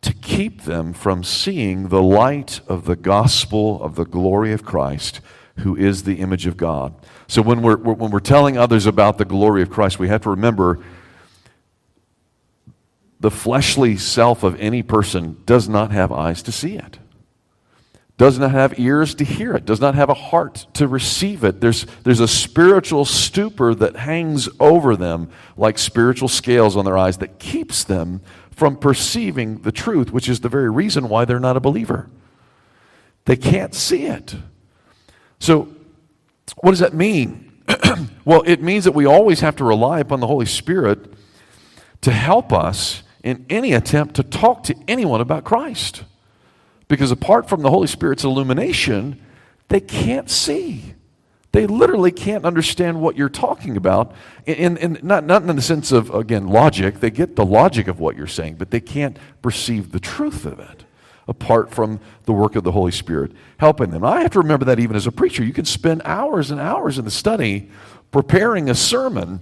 to 0.00 0.12
keep 0.12 0.62
them 0.62 0.92
from 0.92 1.24
seeing 1.24 1.88
the 1.88 2.02
light 2.02 2.60
of 2.68 2.84
the 2.84 2.96
gospel 2.96 3.82
of 3.82 3.94
the 3.94 4.04
glory 4.04 4.52
of 4.52 4.64
Christ, 4.64 5.20
who 5.58 5.76
is 5.76 6.02
the 6.02 6.16
image 6.16 6.46
of 6.46 6.56
God. 6.56 6.94
So 7.26 7.40
when 7.40 7.62
we're, 7.62 7.76
when 7.76 8.10
we're 8.10 8.20
telling 8.20 8.58
others 8.58 8.86
about 8.86 9.18
the 9.18 9.24
glory 9.24 9.62
of 9.62 9.70
Christ, 9.70 9.98
we 9.98 10.08
have 10.08 10.22
to 10.22 10.30
remember 10.30 10.80
the 13.20 13.30
fleshly 13.30 13.96
self 13.96 14.42
of 14.42 14.60
any 14.60 14.82
person 14.82 15.42
does 15.46 15.68
not 15.68 15.90
have 15.92 16.12
eyes 16.12 16.42
to 16.42 16.52
see 16.52 16.76
it 16.76 16.98
does 18.16 18.38
not 18.38 18.52
have 18.52 18.78
ears 18.78 19.14
to 19.16 19.24
hear 19.24 19.54
it, 19.54 19.64
does 19.64 19.80
not 19.80 19.96
have 19.96 20.08
a 20.08 20.14
heart 20.14 20.66
to 20.74 20.86
receive 20.86 21.42
it. 21.42 21.60
There's, 21.60 21.84
there's 22.04 22.20
a 22.20 22.28
spiritual 22.28 23.04
stupor 23.04 23.74
that 23.74 23.96
hangs 23.96 24.48
over 24.60 24.94
them 24.94 25.30
like 25.56 25.78
spiritual 25.78 26.28
scales 26.28 26.76
on 26.76 26.84
their 26.84 26.96
eyes 26.96 27.18
that 27.18 27.40
keeps 27.40 27.82
them 27.82 28.20
from 28.52 28.76
perceiving 28.76 29.62
the 29.62 29.72
truth, 29.72 30.12
which 30.12 30.28
is 30.28 30.40
the 30.40 30.48
very 30.48 30.70
reason 30.70 31.08
why 31.08 31.24
they're 31.24 31.40
not 31.40 31.56
a 31.56 31.60
believer. 31.60 32.08
They 33.24 33.36
can't 33.36 33.74
see 33.74 34.04
it. 34.04 34.36
So, 35.40 35.68
what 36.58 36.70
does 36.70 36.80
that 36.80 36.94
mean? 36.94 37.62
well, 38.24 38.42
it 38.46 38.62
means 38.62 38.84
that 38.84 38.92
we 38.92 39.06
always 39.06 39.40
have 39.40 39.56
to 39.56 39.64
rely 39.64 39.98
upon 39.98 40.20
the 40.20 40.26
Holy 40.26 40.46
Spirit 40.46 41.12
to 42.02 42.12
help 42.12 42.52
us 42.52 43.02
in 43.24 43.44
any 43.48 43.72
attempt 43.72 44.14
to 44.16 44.22
talk 44.22 44.62
to 44.64 44.76
anyone 44.86 45.20
about 45.20 45.42
Christ. 45.42 46.04
Because 46.88 47.10
apart 47.10 47.48
from 47.48 47.62
the 47.62 47.70
Holy 47.70 47.86
Spirit's 47.86 48.24
illumination, 48.24 49.20
they 49.68 49.80
can't 49.80 50.30
see. 50.30 50.94
They 51.52 51.66
literally 51.66 52.10
can't 52.10 52.44
understand 52.44 53.00
what 53.00 53.16
you're 53.16 53.28
talking 53.28 53.76
about. 53.76 54.12
In, 54.44 54.76
in, 54.76 54.98
not, 55.02 55.24
not 55.24 55.42
in 55.42 55.54
the 55.54 55.62
sense 55.62 55.92
of, 55.92 56.12
again, 56.12 56.48
logic. 56.48 57.00
They 57.00 57.10
get 57.10 57.36
the 57.36 57.44
logic 57.44 57.86
of 57.86 58.00
what 58.00 58.16
you're 58.16 58.26
saying, 58.26 58.56
but 58.56 58.70
they 58.70 58.80
can't 58.80 59.16
perceive 59.40 59.92
the 59.92 60.00
truth 60.00 60.44
of 60.46 60.58
it 60.58 60.84
apart 61.28 61.70
from 61.70 62.00
the 62.24 62.32
work 62.32 62.56
of 62.56 62.64
the 62.64 62.72
Holy 62.72 62.92
Spirit 62.92 63.32
helping 63.58 63.90
them. 63.90 64.04
I 64.04 64.22
have 64.22 64.32
to 64.32 64.40
remember 64.40 64.64
that 64.66 64.80
even 64.80 64.96
as 64.96 65.06
a 65.06 65.12
preacher. 65.12 65.44
You 65.44 65.52
can 65.52 65.64
spend 65.64 66.02
hours 66.04 66.50
and 66.50 66.60
hours 66.60 66.98
in 66.98 67.04
the 67.04 67.10
study 67.10 67.70
preparing 68.10 68.68
a 68.68 68.74
sermon 68.74 69.40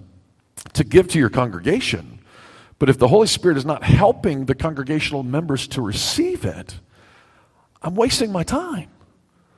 to 0.74 0.84
give 0.84 1.08
to 1.08 1.18
your 1.18 1.30
congregation. 1.30 2.20
But 2.78 2.88
if 2.88 2.98
the 2.98 3.08
Holy 3.08 3.26
Spirit 3.26 3.56
is 3.56 3.64
not 3.64 3.84
helping 3.84 4.46
the 4.46 4.54
congregational 4.54 5.22
members 5.22 5.66
to 5.68 5.82
receive 5.82 6.44
it, 6.44 6.80
I'm 7.82 7.94
wasting 7.94 8.32
my 8.32 8.44
time. 8.44 8.88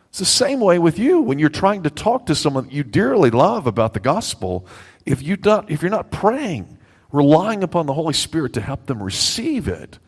It's 0.08 0.18
the 0.20 0.24
same 0.24 0.60
way 0.60 0.78
with 0.78 0.98
you 0.98 1.20
when 1.20 1.38
you're 1.38 1.48
trying 1.48 1.82
to 1.82 1.90
talk 1.90 2.26
to 2.26 2.34
someone 2.34 2.70
you 2.70 2.84
dearly 2.84 3.30
love 3.30 3.66
about 3.66 3.94
the 3.94 4.00
gospel. 4.00 4.66
If, 5.04 5.22
you 5.22 5.36
don't, 5.36 5.68
if 5.68 5.82
you're 5.82 5.90
not 5.90 6.10
praying, 6.10 6.78
relying 7.10 7.62
upon 7.62 7.86
the 7.86 7.94
Holy 7.94 8.14
Spirit 8.14 8.52
to 8.52 8.60
help 8.60 8.86
them 8.86 9.02
receive 9.02 9.66
it, 9.66 9.98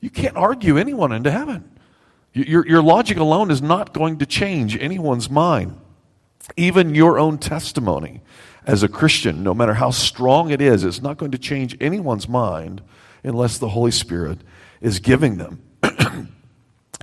you 0.00 0.08
can't 0.08 0.36
argue 0.36 0.78
anyone 0.78 1.12
into 1.12 1.30
heaven. 1.30 1.68
Your, 2.32 2.66
your 2.66 2.82
logic 2.82 3.16
alone 3.16 3.50
is 3.50 3.60
not 3.60 3.92
going 3.92 4.18
to 4.18 4.26
change 4.26 4.76
anyone's 4.76 5.28
mind. 5.28 5.80
Even 6.56 6.94
your 6.94 7.18
own 7.18 7.38
testimony 7.38 8.20
as 8.66 8.82
a 8.82 8.88
Christian, 8.88 9.42
no 9.42 9.54
matter 9.54 9.74
how 9.74 9.90
strong 9.90 10.50
it 10.50 10.60
is, 10.60 10.84
it's 10.84 11.02
not 11.02 11.16
going 11.16 11.32
to 11.32 11.38
change 11.38 11.76
anyone's 11.80 12.28
mind 12.28 12.82
unless 13.22 13.58
the 13.58 13.70
Holy 13.70 13.90
Spirit 13.90 14.38
is 14.80 15.00
giving 15.00 15.38
them 15.38 15.62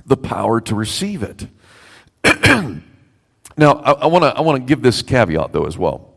the 0.06 0.16
power 0.16 0.60
to 0.62 0.74
receive 0.74 1.22
it. 1.22 1.46
now, 3.56 3.72
I, 3.72 4.06
want 4.06 4.24
to 4.24 4.28
I 4.36 4.40
wanna 4.40 4.60
give 4.60 4.82
this 4.82 5.02
caveat, 5.02 5.52
though, 5.52 5.66
as 5.66 5.76
well. 5.76 6.12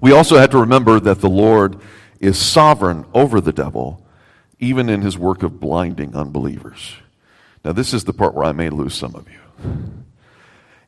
We 0.00 0.12
also 0.12 0.36
have 0.36 0.50
to 0.50 0.58
remember 0.58 0.98
that 1.00 1.20
the 1.20 1.28
Lord 1.28 1.80
is 2.20 2.38
sovereign 2.38 3.04
over 3.14 3.40
the 3.40 3.52
devil, 3.52 4.04
even 4.58 4.88
in 4.88 5.02
his 5.02 5.16
work 5.18 5.42
of 5.42 5.60
blinding 5.60 6.14
unbelievers. 6.14 6.94
Now, 7.64 7.72
this 7.72 7.94
is 7.94 8.04
the 8.04 8.12
part 8.12 8.34
where 8.34 8.44
I 8.44 8.52
may 8.52 8.70
lose 8.70 8.94
some 8.94 9.14
of 9.14 9.28
you. 9.28 9.38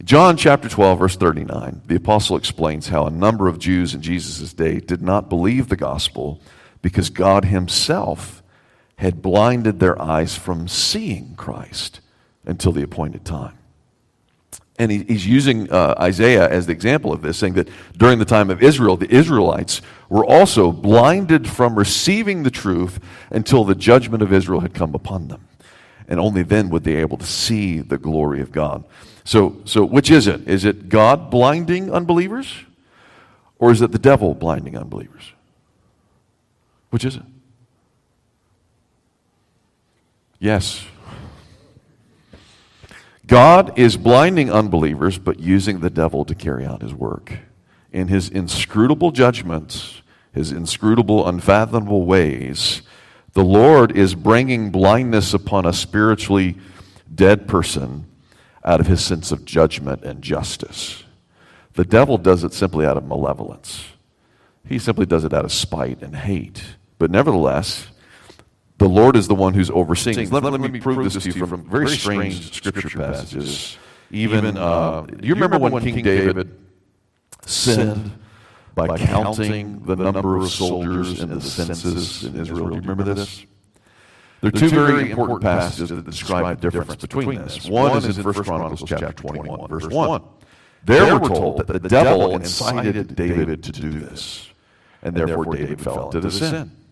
John 0.03 0.37
chapter 0.37 0.69
12, 0.69 0.99
verse 0.99 1.17
39, 1.17 1.83
the 1.87 1.97
apostle 1.97 2.37
explains 2.37 2.89
how 2.89 3.07
a 3.07 3.11
number 3.11 3.49
of 3.49 3.59
Jews 3.59 3.95
in 3.95 4.03
Jesus' 4.03 4.53
day 4.53 4.81
did 4.81 5.01
not 5.01 5.31
believe 5.31 5.69
the 5.69 5.77
gospel 5.77 6.41
because 6.83 7.09
God 7.09 7.47
himself 7.47 8.43
had 8.97 9.23
blinded 9.23 9.81
their 9.81 10.01
eyes 10.01 10.37
from 10.37 10.69
seeing 10.69 11.35
Christ 11.37 12.01
until 12.45 12.73
the 12.73 12.83
appointed 12.83 13.25
time. 13.25 13.59
And 14.79 14.91
he, 14.91 15.05
he's 15.05 15.27
using 15.27 15.71
uh, 15.71 15.95
Isaiah 16.01 16.49
as 16.49 16.67
the 16.67 16.73
example 16.73 17.13
of 17.13 17.23
this, 17.23 17.39
saying 17.39 17.55
that 17.55 17.69
during 17.97 18.19
the 18.19 18.25
time 18.25 18.51
of 18.51 18.63
Israel, 18.63 18.97
the 18.97 19.13
Israelites 19.13 19.83
were 20.09 20.25
also 20.25 20.73
blinded 20.73 21.49
from 21.49 21.79
receiving 21.79 22.43
the 22.43 22.51
truth 22.51 22.99
until 23.31 23.65
the 23.65 23.75
judgment 23.75 24.23
of 24.23 24.33
Israel 24.33 24.61
had 24.61 24.75
come 24.75 24.95
upon 24.95 25.29
them. 25.29 25.47
And 26.09 26.19
only 26.19 26.43
then 26.43 26.71
would 26.71 26.85
they 26.85 26.95
be 26.95 27.01
able 27.01 27.19
to 27.19 27.27
see 27.27 27.81
the 27.81 27.99
glory 27.99 28.41
of 28.41 28.53
God. 28.53 28.85
So, 29.25 29.63
so 29.65 29.85
which 29.85 30.11
is 30.11 30.27
it? 30.27 30.47
Is 30.47 30.65
it 30.65 30.89
God 30.89 31.31
blinding 31.31 31.91
unbelievers? 31.91 32.53
Or 33.59 33.71
is 33.71 33.81
it 33.81 33.93
the 33.93 33.99
devil 33.99 34.35
blinding 34.35 34.77
unbelievers? 34.77 35.33
Which 36.91 37.05
is 37.05 37.17
it? 37.17 37.23
Yes. 40.45 40.85
God 43.27 43.79
is 43.79 43.97
blinding 43.97 44.53
unbelievers, 44.53 45.17
but 45.17 45.41
using 45.41 45.81
the 45.81 45.89
devil 45.89 46.27
to 46.27 46.35
carry 46.35 46.67
out 46.67 46.83
his 46.83 46.93
work. 46.93 47.39
In 47.93 48.09
his 48.09 48.29
inscrutable 48.29 49.11
judgments, 49.11 50.03
his 50.35 50.53
inscrutable, 50.53 51.27
unfathomable 51.27 52.05
ways, 52.05 52.83
the 53.33 53.43
Lord 53.43 53.97
is 53.97 54.15
bringing 54.15 54.71
blindness 54.71 55.33
upon 55.33 55.65
a 55.65 55.73
spiritually 55.73 56.59
dead 57.15 57.49
person 57.49 58.05
out 58.63 58.81
of 58.81 58.87
his 58.87 59.03
sense 59.03 59.33
of 59.33 59.47
judgment 59.47 60.05
and 60.05 60.21
justice. 60.21 61.05
The 61.73 61.87
devil 61.87 62.19
does 62.19 62.45
it 62.45 62.53
simply 62.53 62.85
out 62.85 62.99
of 62.99 63.07
malevolence. 63.07 63.87
He 64.69 64.79
simply 64.79 65.07
does 65.07 65.25
it 65.25 65.33
out 65.33 65.47
of 65.47 65.53
spite 65.53 66.03
and 66.03 66.15
hate. 66.15 66.63
But 66.99 67.11
nevertheless, 67.11 67.87
the 68.85 68.91
Lord 68.91 69.17
is 69.17 69.29
the 69.29 69.35
one 69.35 69.55
who's 69.55 69.71
overseeing. 69.71 70.29
Let, 70.29 70.43
let, 70.43 70.61
me 70.61 70.79
prove 70.79 71.03
this 71.11 71.23
to 71.23 71.31
you 71.31 71.47
from 71.47 71.65
very 71.65 71.89
strange 71.89 72.55
scripture 72.55 72.91
passages. 72.91 73.79
Even, 74.11 74.59
uh, 74.59 74.61
uh, 74.61 75.07
do 75.07 75.27
you 75.27 75.33
remember 75.33 75.59
when 75.59 75.83
King 75.83 76.03
David 76.03 76.55
sinned 77.47 78.13
by 78.75 78.99
counting 78.99 79.81
the 79.85 79.97
number 79.97 80.37
of 80.37 80.51
soldiers 80.51 81.23
in 81.23 81.31
the 81.31 81.41
census 81.41 82.25
in 82.25 82.39
Israel? 82.39 82.69
Do 82.69 82.75
you 82.75 82.81
remember 82.83 83.05
this? 83.05 83.47
There 84.43 84.49
are 84.49 84.53
two 84.53 84.69
very 84.69 85.11
important 85.11 85.41
passages 85.41 85.89
that 85.89 86.05
describe 86.05 86.61
the 86.61 86.71
difference 86.71 86.97
between 86.97 87.39
this. 87.39 87.65
One 87.67 87.97
is 88.05 88.19
in 88.19 88.23
1 88.25 88.35
Chronicles 88.35 88.85
chapter 88.87 89.13
21, 89.15 89.67
verse 89.69 89.87
1. 89.87 90.23
There 90.85 91.19
we're 91.19 91.29
told 91.29 91.67
that 91.67 91.83
the 91.83 91.89
devil 91.89 92.35
incited 92.35 93.17
David 93.17 93.63
to 93.65 93.73
do 93.73 93.91
this, 93.93 94.47
and 95.03 95.17
therefore 95.17 95.47
David 95.47 95.81
fell 95.81 96.11
into 96.11 96.21
the 96.21 96.31
sin. 96.31 96.84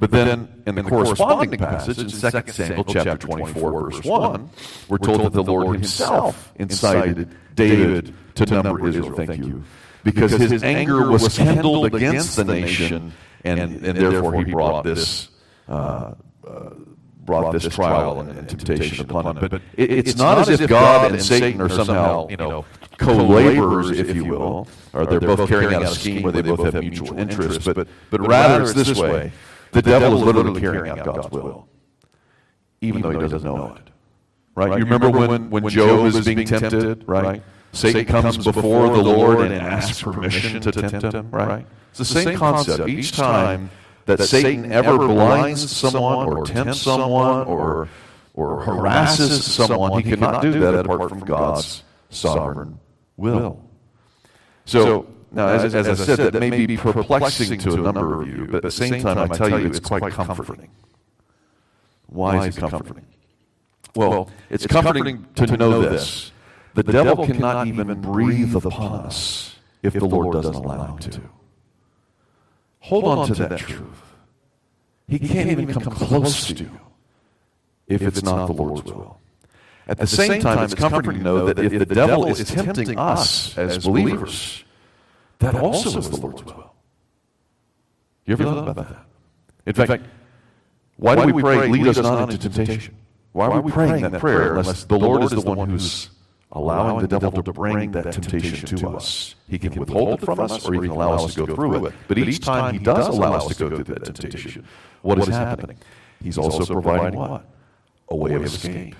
But 0.00 0.12
then, 0.12 0.62
in 0.66 0.76
the 0.76 0.84
corresponding 0.84 1.58
passage 1.58 1.98
in 1.98 2.08
2 2.08 2.52
Samuel 2.52 2.84
chapter 2.84 3.16
24, 3.16 3.90
verse 3.90 4.04
1, 4.04 4.50
we're 4.88 4.98
told 4.98 5.22
that 5.22 5.32
the 5.32 5.42
Lord 5.42 5.76
himself 5.76 6.52
incited 6.56 7.28
David 7.54 8.14
to 8.36 8.46
number 8.46 8.86
Israel. 8.86 9.14
Thank 9.14 9.44
you. 9.44 9.64
Because 10.04 10.32
his 10.32 10.62
anger 10.62 11.10
was 11.10 11.36
kindled 11.36 11.92
against 11.94 12.36
the 12.36 12.44
nation, 12.44 13.12
and, 13.44 13.60
and 13.60 13.98
therefore 13.98 14.34
he 14.44 14.52
brought 14.52 14.84
this. 14.84 15.28
Uh, 15.68 16.14
uh, 16.46 16.70
brought 17.28 17.52
this 17.52 17.68
trial 17.68 18.20
and, 18.20 18.30
and 18.38 18.48
temptation 18.48 19.04
upon 19.04 19.36
him. 19.36 19.48
But 19.48 19.60
it, 19.76 19.90
it's, 19.90 20.10
it's 20.10 20.18
not 20.18 20.38
as 20.38 20.48
if 20.48 20.66
God 20.66 21.12
and 21.12 21.22
Satan 21.22 21.60
are 21.60 21.68
somehow, 21.68 22.26
you 22.28 22.38
know, 22.38 22.64
co-laborers, 22.96 23.90
if 23.90 24.16
you 24.16 24.24
will, 24.24 24.66
or 24.94 25.04
they're 25.04 25.20
both 25.20 25.46
carrying 25.46 25.74
out 25.74 25.82
a 25.82 25.88
scheme 25.88 26.22
where 26.22 26.32
they 26.32 26.40
both 26.40 26.64
have 26.64 26.82
mutual 26.82 27.18
interests. 27.18 27.66
But, 27.66 27.86
but 28.10 28.26
rather 28.26 28.62
it's 28.62 28.72
this 28.72 28.98
way. 28.98 29.32
The, 29.72 29.82
the 29.82 29.90
devil, 29.90 30.10
devil 30.10 30.18
is 30.18 30.24
literally 30.24 30.60
carrying 30.60 30.98
out 30.98 31.04
God's 31.04 31.30
will, 31.30 31.68
even, 32.80 33.00
even 33.00 33.02
though 33.02 33.20
he 33.20 33.28
doesn't 33.28 33.44
know 33.44 33.74
it. 33.74 33.82
Right? 34.54 34.70
right? 34.70 34.78
You 34.78 34.84
remember 34.84 35.10
when, 35.10 35.50
when 35.50 35.68
Job 35.68 36.06
is 36.06 36.24
being 36.24 36.46
tempted, 36.46 37.06
right? 37.06 37.42
Satan 37.72 38.04
comes 38.06 38.38
before 38.38 38.88
the 38.88 39.02
Lord 39.02 39.40
and 39.40 39.54
asks 39.54 40.02
permission 40.02 40.60
to 40.62 40.72
tempt 40.72 41.14
him, 41.14 41.30
right? 41.30 41.66
It's 41.90 41.98
the 41.98 42.04
same 42.04 42.38
concept. 42.38 42.88
Each 42.88 43.12
time 43.12 43.70
that 44.06 44.20
Satan 44.20 44.72
ever 44.72 44.96
blinds 44.98 45.70
someone 45.70 46.26
or 46.26 46.44
tempts 46.44 46.80
someone 46.80 47.46
or, 47.46 47.88
or 48.34 48.64
harasses 48.64 49.44
someone, 49.44 50.02
he 50.02 50.10
cannot 50.10 50.42
do 50.42 50.52
that 50.60 50.74
apart 50.74 51.08
from 51.08 51.20
God's 51.20 51.82
sovereign 52.10 52.80
will. 53.16 53.62
So, 54.64 55.06
now, 55.30 55.48
uh, 55.48 55.52
as, 55.52 55.74
as, 55.74 55.88
as 55.88 56.00
I 56.00 56.04
said, 56.16 56.32
that 56.32 56.40
may 56.40 56.66
be 56.66 56.76
perplexing 56.76 57.58
to 57.60 57.74
a 57.74 57.76
number 57.76 58.22
of 58.22 58.28
you, 58.28 58.46
but 58.46 58.56
at 58.56 58.62
the 58.62 58.70
same 58.70 59.02
time, 59.02 59.18
I 59.18 59.36
tell 59.36 59.48
you 59.48 59.66
it's 59.66 59.80
quite 59.80 60.12
comforting. 60.12 60.70
Why 62.06 62.46
is 62.46 62.56
it 62.56 62.60
comforting? 62.60 63.04
Well, 63.94 64.30
it's 64.50 64.66
comforting 64.66 65.26
to 65.36 65.56
know 65.56 65.82
this. 65.82 66.32
The 66.74 66.82
devil 66.82 67.26
cannot 67.26 67.66
even 67.66 68.00
breathe 68.00 68.54
upon 68.54 69.00
us 69.06 69.56
if 69.82 69.94
the 69.94 70.04
Lord 70.04 70.32
doesn't 70.32 70.54
allow 70.54 70.96
him 70.96 70.98
to. 70.98 71.20
Hold 72.80 73.04
on 73.04 73.26
to 73.28 73.34
that 73.34 73.58
truth. 73.58 74.02
He 75.08 75.18
can't 75.18 75.50
even 75.50 75.66
come 75.72 75.82
close 75.84 76.46
to 76.46 76.54
you 76.54 76.70
if 77.86 78.02
it's 78.02 78.22
not 78.22 78.46
the 78.46 78.52
Lord's 78.52 78.84
will. 78.84 79.18
At 79.86 79.98
the 79.98 80.06
same 80.06 80.40
time, 80.42 80.62
it's 80.62 80.74
comforting 80.74 81.14
to 81.14 81.18
know 81.18 81.46
that 81.46 81.58
if 81.58 81.88
the 81.88 81.94
devil 81.94 82.26
is 82.26 82.44
tempting 82.48 82.98
us 82.98 83.56
as 83.56 83.84
believers, 83.84 84.64
that 85.38 85.54
also 85.54 85.98
is 85.98 86.10
the 86.10 86.20
Lord's 86.20 86.44
will. 86.44 86.74
You 88.26 88.32
ever 88.32 88.44
thought 88.44 88.68
about 88.68 88.88
that? 88.88 89.06
In 89.66 89.74
fact, 89.74 90.04
why 90.96 91.14
do 91.14 91.32
we 91.32 91.42
pray, 91.42 91.68
lead 91.68 91.86
us 91.86 91.96
not 91.98 92.30
into 92.30 92.38
temptation? 92.38 92.96
Why 93.32 93.46
are 93.46 93.60
we 93.60 93.70
praying 93.70 94.02
that 94.02 94.20
prayer 94.20 94.56
unless 94.56 94.84
the 94.84 94.98
Lord 94.98 95.22
is 95.22 95.30
the 95.30 95.40
one 95.40 95.70
who's 95.70 96.10
allowing 96.52 97.06
the 97.06 97.08
devil 97.08 97.42
to 97.42 97.52
bring 97.52 97.92
that 97.92 98.12
temptation 98.12 98.76
to 98.78 98.88
us? 98.88 99.34
He 99.48 99.58
can 99.58 99.74
withhold 99.74 100.20
it 100.20 100.24
from 100.24 100.40
us 100.40 100.66
or 100.66 100.74
he 100.74 100.80
can 100.80 100.90
allow 100.90 101.12
us 101.12 101.34
to 101.34 101.46
go 101.46 101.54
through 101.54 101.86
it. 101.86 101.94
But 102.08 102.18
each 102.18 102.40
time 102.40 102.74
he 102.74 102.80
does 102.80 103.06
allow 103.06 103.34
us 103.34 103.46
to 103.48 103.54
go 103.54 103.76
through 103.76 103.94
that 103.94 104.14
temptation, 104.14 104.66
what 105.02 105.18
is 105.18 105.28
happening? 105.28 105.78
He's 106.22 106.38
also 106.38 106.64
providing 106.64 107.18
what? 107.18 107.46
A 108.10 108.16
way 108.16 108.34
of 108.34 108.44
escape. 108.44 108.96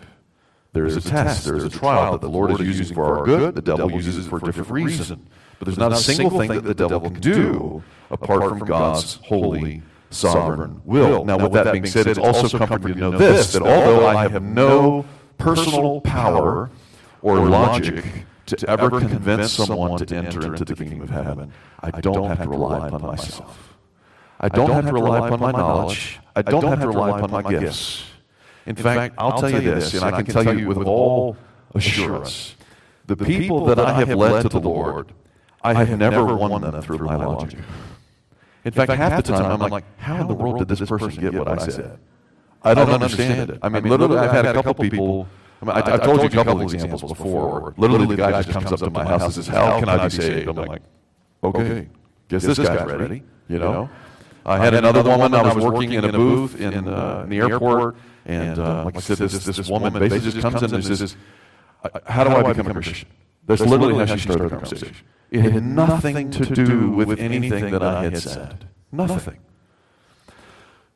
There 0.74 0.84
is 0.86 0.96
a 0.96 1.00
test, 1.00 1.46
there 1.46 1.56
is 1.56 1.64
a 1.64 1.70
trial 1.70 2.12
that 2.12 2.20
the 2.20 2.28
Lord 2.28 2.52
is 2.52 2.60
using 2.60 2.94
for 2.94 3.18
our 3.18 3.24
good, 3.24 3.54
the 3.54 3.62
devil 3.62 3.90
uses 3.90 4.26
it 4.26 4.28
for 4.28 4.36
a 4.36 4.42
different 4.42 4.70
reason. 4.70 5.26
But 5.58 5.66
there's 5.66 5.78
not 5.78 5.92
a 5.92 5.96
single 5.96 6.38
thing 6.38 6.52
that 6.52 6.64
the 6.64 6.74
devil 6.74 7.00
can 7.00 7.20
do 7.20 7.82
apart 8.10 8.48
from 8.48 8.60
God's 8.60 9.14
holy, 9.24 9.82
sovereign 10.10 10.80
will. 10.84 11.24
Now, 11.24 11.38
with 11.38 11.52
that 11.52 11.72
being 11.72 11.86
said, 11.86 12.06
it's 12.06 12.18
also 12.18 12.58
comforting 12.58 12.94
to 12.94 13.00
know 13.00 13.10
this 13.18 13.52
that 13.52 13.62
although 13.62 14.06
I 14.06 14.28
have 14.28 14.42
no 14.42 15.04
personal 15.36 16.00
power 16.00 16.70
or 17.22 17.48
logic 17.48 18.04
to 18.46 18.70
ever 18.70 18.88
convince 18.90 19.52
someone 19.52 19.98
to 19.98 20.16
enter 20.16 20.46
into 20.46 20.64
the 20.64 20.74
kingdom 20.74 21.02
of 21.02 21.10
heaven, 21.10 21.52
I 21.80 22.00
don't 22.00 22.28
have 22.28 22.42
to 22.42 22.48
rely 22.48 22.86
upon 22.86 23.02
myself. 23.02 23.76
I 24.40 24.48
don't 24.48 24.70
have 24.70 24.86
to 24.86 24.92
rely 24.92 25.26
upon 25.26 25.40
my 25.40 25.50
knowledge. 25.50 26.20
I 26.36 26.42
don't 26.42 26.64
have 26.64 26.80
to 26.80 26.88
rely 26.88 27.18
upon 27.18 27.30
my 27.30 27.50
gifts. 27.50 28.04
In 28.66 28.76
fact, 28.76 29.14
I'll 29.18 29.40
tell 29.40 29.50
you 29.50 29.60
this, 29.60 29.94
and 29.94 30.04
I 30.04 30.22
can 30.22 30.26
tell 30.26 30.56
you 30.56 30.68
with 30.68 30.78
all 30.78 31.36
assurance 31.74 32.54
the 33.06 33.16
people 33.16 33.64
that 33.66 33.78
I 33.78 33.92
have 33.94 34.10
led 34.10 34.42
to 34.42 34.48
the 34.48 34.60
Lord 34.60 35.12
I 35.62 35.74
have 35.74 35.98
never 35.98 36.24
won 36.36 36.60
them 36.62 36.82
through 36.82 36.98
my 36.98 37.16
logic. 37.16 37.58
In 38.64 38.72
fact, 38.72 38.92
half 38.92 39.22
the 39.22 39.32
time 39.32 39.62
I'm 39.62 39.70
like, 39.70 39.84
how 39.98 40.20
in 40.20 40.28
the 40.28 40.34
world 40.34 40.58
did 40.58 40.68
this 40.68 40.80
person 40.88 41.10
get 41.20 41.34
what 41.34 41.48
I 41.48 41.66
said? 41.66 41.98
I 42.62 42.74
don't 42.74 42.90
understand 42.90 43.50
it. 43.50 43.58
I 43.62 43.68
mean, 43.68 43.84
literally, 43.84 44.18
I've 44.18 44.32
had 44.32 44.46
a 44.46 44.52
couple 44.54 44.74
people. 44.74 45.28
I, 45.60 45.64
mean, 45.64 45.74
I, 45.76 45.94
I 45.94 45.98
told 45.98 46.20
you 46.20 46.26
a 46.26 46.30
couple 46.30 46.60
of 46.60 46.72
examples 46.72 47.02
before. 47.02 47.74
Literally, 47.76 48.06
the 48.06 48.16
guy 48.16 48.42
just 48.42 48.50
comes 48.50 48.72
up 48.72 48.78
to 48.80 48.90
my 48.90 49.04
house 49.04 49.24
and 49.24 49.34
says, 49.34 49.48
"How 49.48 49.78
can 49.80 49.88
I 49.88 50.04
be 50.04 50.10
saved?" 50.10 50.48
I'm 50.48 50.56
like, 50.56 50.82
"Okay, 51.42 51.88
guess 52.28 52.44
this 52.44 52.58
guy's 52.58 52.84
ready." 52.86 53.22
You 53.48 53.58
know. 53.58 53.90
I 54.46 54.58
had 54.58 54.74
another 54.74 55.02
woman. 55.02 55.34
I 55.34 55.42
was 55.42 55.62
working 55.64 55.92
in 55.92 56.04
a 56.04 56.12
booth 56.12 56.58
in, 56.60 56.88
uh, 56.88 57.22
in 57.24 57.30
the 57.30 57.38
airport, 57.38 57.96
and 58.24 58.58
uh, 58.58 58.84
like 58.84 58.96
I 58.96 59.00
said, 59.00 59.18
this 59.18 59.44
this 59.44 59.68
woman 59.68 59.92
basically 59.92 60.30
just 60.30 60.40
comes 60.40 60.62
in 60.62 60.74
and 60.74 60.84
says, 60.84 61.16
"How 62.06 62.24
do 62.24 62.30
I 62.30 62.42
become 62.52 62.68
a 62.68 62.74
Christian?" 62.74 63.08
That's 63.46 63.60
literally 63.62 64.06
how 64.06 64.14
she 64.14 64.20
started 64.22 64.44
the 64.44 64.50
conversation. 64.50 64.94
It 65.30 65.40
had 65.40 65.62
nothing 65.62 66.30
to 66.30 66.46
do 66.46 66.90
with 66.90 67.18
anything 67.18 67.70
that 67.72 67.82
I 67.82 68.04
had 68.04 68.18
said. 68.18 68.68
Nothing. 68.90 69.38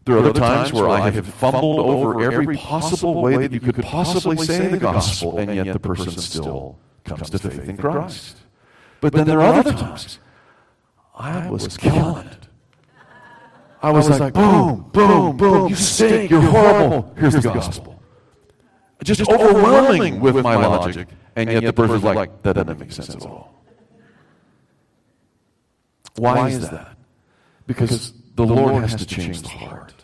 There 0.05 0.17
are 0.17 0.19
other 0.19 0.33
times 0.33 0.73
where 0.73 0.89
I 0.89 1.11
have 1.11 1.27
fumbled 1.27 1.79
over 1.79 2.23
every 2.23 2.57
possible 2.57 3.23
way 3.23 3.37
that 3.37 3.53
you 3.53 3.61
could 3.61 3.85
possibly 3.85 4.37
say 4.37 4.67
the 4.69 4.79
gospel, 4.79 5.39
and 5.39 5.55
yet 5.55 5.73
the 5.73 5.79
person 5.79 6.11
still 6.11 6.79
comes 7.05 7.31
to 7.31 7.39
faith 7.39 7.69
in 7.69 7.77
Christ. 7.77 8.39
But 9.01 9.13
then 9.13 9.27
there 9.27 9.41
are 9.41 9.55
other 9.55 9.73
times 9.73 10.19
I 11.15 11.49
was 11.49 11.77
killing 11.77 12.27
it. 12.27 12.49
I 13.83 13.91
was 13.91 14.09
like, 14.09 14.33
boom, 14.35 14.91
boom, 14.93 15.37
boom, 15.37 15.69
you 15.69 15.75
stink, 15.75 16.31
you're 16.31 16.41
horrible. 16.41 17.15
Here's 17.19 17.35
the 17.35 17.41
gospel. 17.41 18.01
just 19.03 19.29
overwhelming 19.29 20.21
with 20.21 20.37
my 20.43 20.55
logic, 20.55 21.09
and 21.37 21.51
yet 21.51 21.65
the 21.65 21.73
person's 21.73 22.05
like, 22.05 22.43
that 22.43 22.55
doesn't 22.55 22.79
make 22.79 22.93
sense 22.93 23.15
at 23.15 23.23
all. 23.23 23.62
Why 26.17 26.49
is 26.49 26.69
that? 26.71 26.97
Because 27.67 28.13
the 28.35 28.45
Lord 28.47 28.83
has 28.83 28.95
to 28.97 29.07
change 29.07 29.43
the 29.43 29.49
heart. 29.49 29.95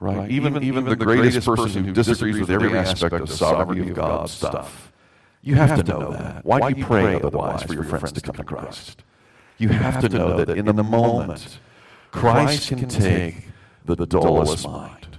Right? 0.00 0.30
Even, 0.30 0.62
even 0.62 0.84
the 0.84 0.94
greatest 0.94 1.44
person 1.44 1.84
who 1.84 1.92
disagrees 1.92 2.38
with 2.38 2.50
every 2.50 2.76
aspect 2.78 3.14
of 3.14 3.28
the 3.28 3.36
sovereignty 3.36 3.90
of 3.90 3.96
God 3.96 4.30
stuff, 4.30 4.92
you 5.42 5.56
have 5.56 5.82
to 5.82 5.90
know 5.90 6.12
that. 6.12 6.44
Why 6.44 6.72
do 6.72 6.78
you 6.78 6.84
pray 6.84 7.16
otherwise 7.16 7.62
for 7.64 7.74
your 7.74 7.84
friends 7.84 8.12
to 8.12 8.20
come 8.20 8.36
to 8.36 8.44
Christ? 8.44 9.02
You 9.58 9.70
have 9.70 10.00
to 10.02 10.08
know 10.08 10.44
that 10.44 10.56
in 10.56 10.66
the 10.66 10.84
moment, 10.84 11.58
Christ 12.12 12.68
can 12.68 12.88
take 12.88 13.48
the 13.84 13.96
dullest 14.06 14.68
mind, 14.68 15.18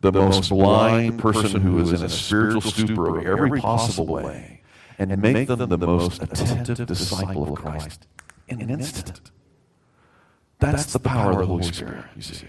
the 0.00 0.10
most 0.10 0.48
blind 0.48 1.20
person 1.20 1.60
who 1.60 1.78
is 1.78 1.92
in 1.92 2.02
a 2.04 2.08
spiritual 2.08 2.60
stupor 2.62 3.18
of 3.18 3.26
every 3.26 3.60
possible 3.60 4.06
way, 4.06 4.62
and 4.98 5.16
make 5.22 5.46
them 5.46 5.68
the 5.68 5.78
most 5.78 6.22
attentive 6.22 6.86
disciple 6.86 7.52
of 7.52 7.54
Christ 7.54 8.08
in 8.48 8.60
an 8.60 8.70
instant. 8.70 9.30
That's 10.62 10.92
the 10.92 10.98
power 10.98 11.32
of 11.32 11.38
the 11.38 11.46
Holy 11.46 11.62
Spirit, 11.64 12.04
you 12.16 12.22
see. 12.22 12.46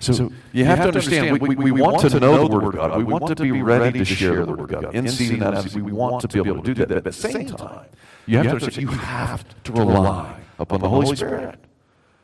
So, 0.00 0.12
so 0.12 0.32
you, 0.52 0.64
have, 0.64 0.78
have 0.78 0.92
to 0.92 0.98
understand, 0.98 1.40
we, 1.40 1.56
we, 1.56 1.72
we, 1.72 1.82
want 1.82 2.00
to 2.08 2.20
know 2.20 2.46
the 2.46 2.56
Word 2.56 2.66
of 2.66 2.74
God. 2.74 2.98
We 2.98 3.04
want 3.04 3.36
to 3.36 3.42
be 3.42 3.62
ready 3.62 3.98
to 3.98 4.04
share 4.04 4.46
the 4.46 4.52
Word 4.52 4.72
of 4.72 4.82
God. 4.82 4.94
In 4.94 5.08
season 5.08 5.36
and 5.36 5.44
out 5.44 5.54
of 5.54 5.62
season, 5.64 5.84
we 5.84 5.92
want 5.92 6.22
to 6.22 6.28
be 6.28 6.38
able 6.38 6.62
to 6.62 6.74
do 6.74 6.74
that. 6.74 6.88
But 6.88 6.98
at 6.98 7.04
the 7.04 7.12
same 7.12 7.46
time, 7.46 7.86
you 8.26 8.36
have 8.36 8.46
to 8.46 8.52
understand, 8.52 8.90
you 8.90 8.96
have 8.96 9.62
to 9.64 9.72
rely 9.72 10.40
upon 10.58 10.80
the 10.80 10.88
Holy 10.88 11.16
Spirit. 11.16 11.58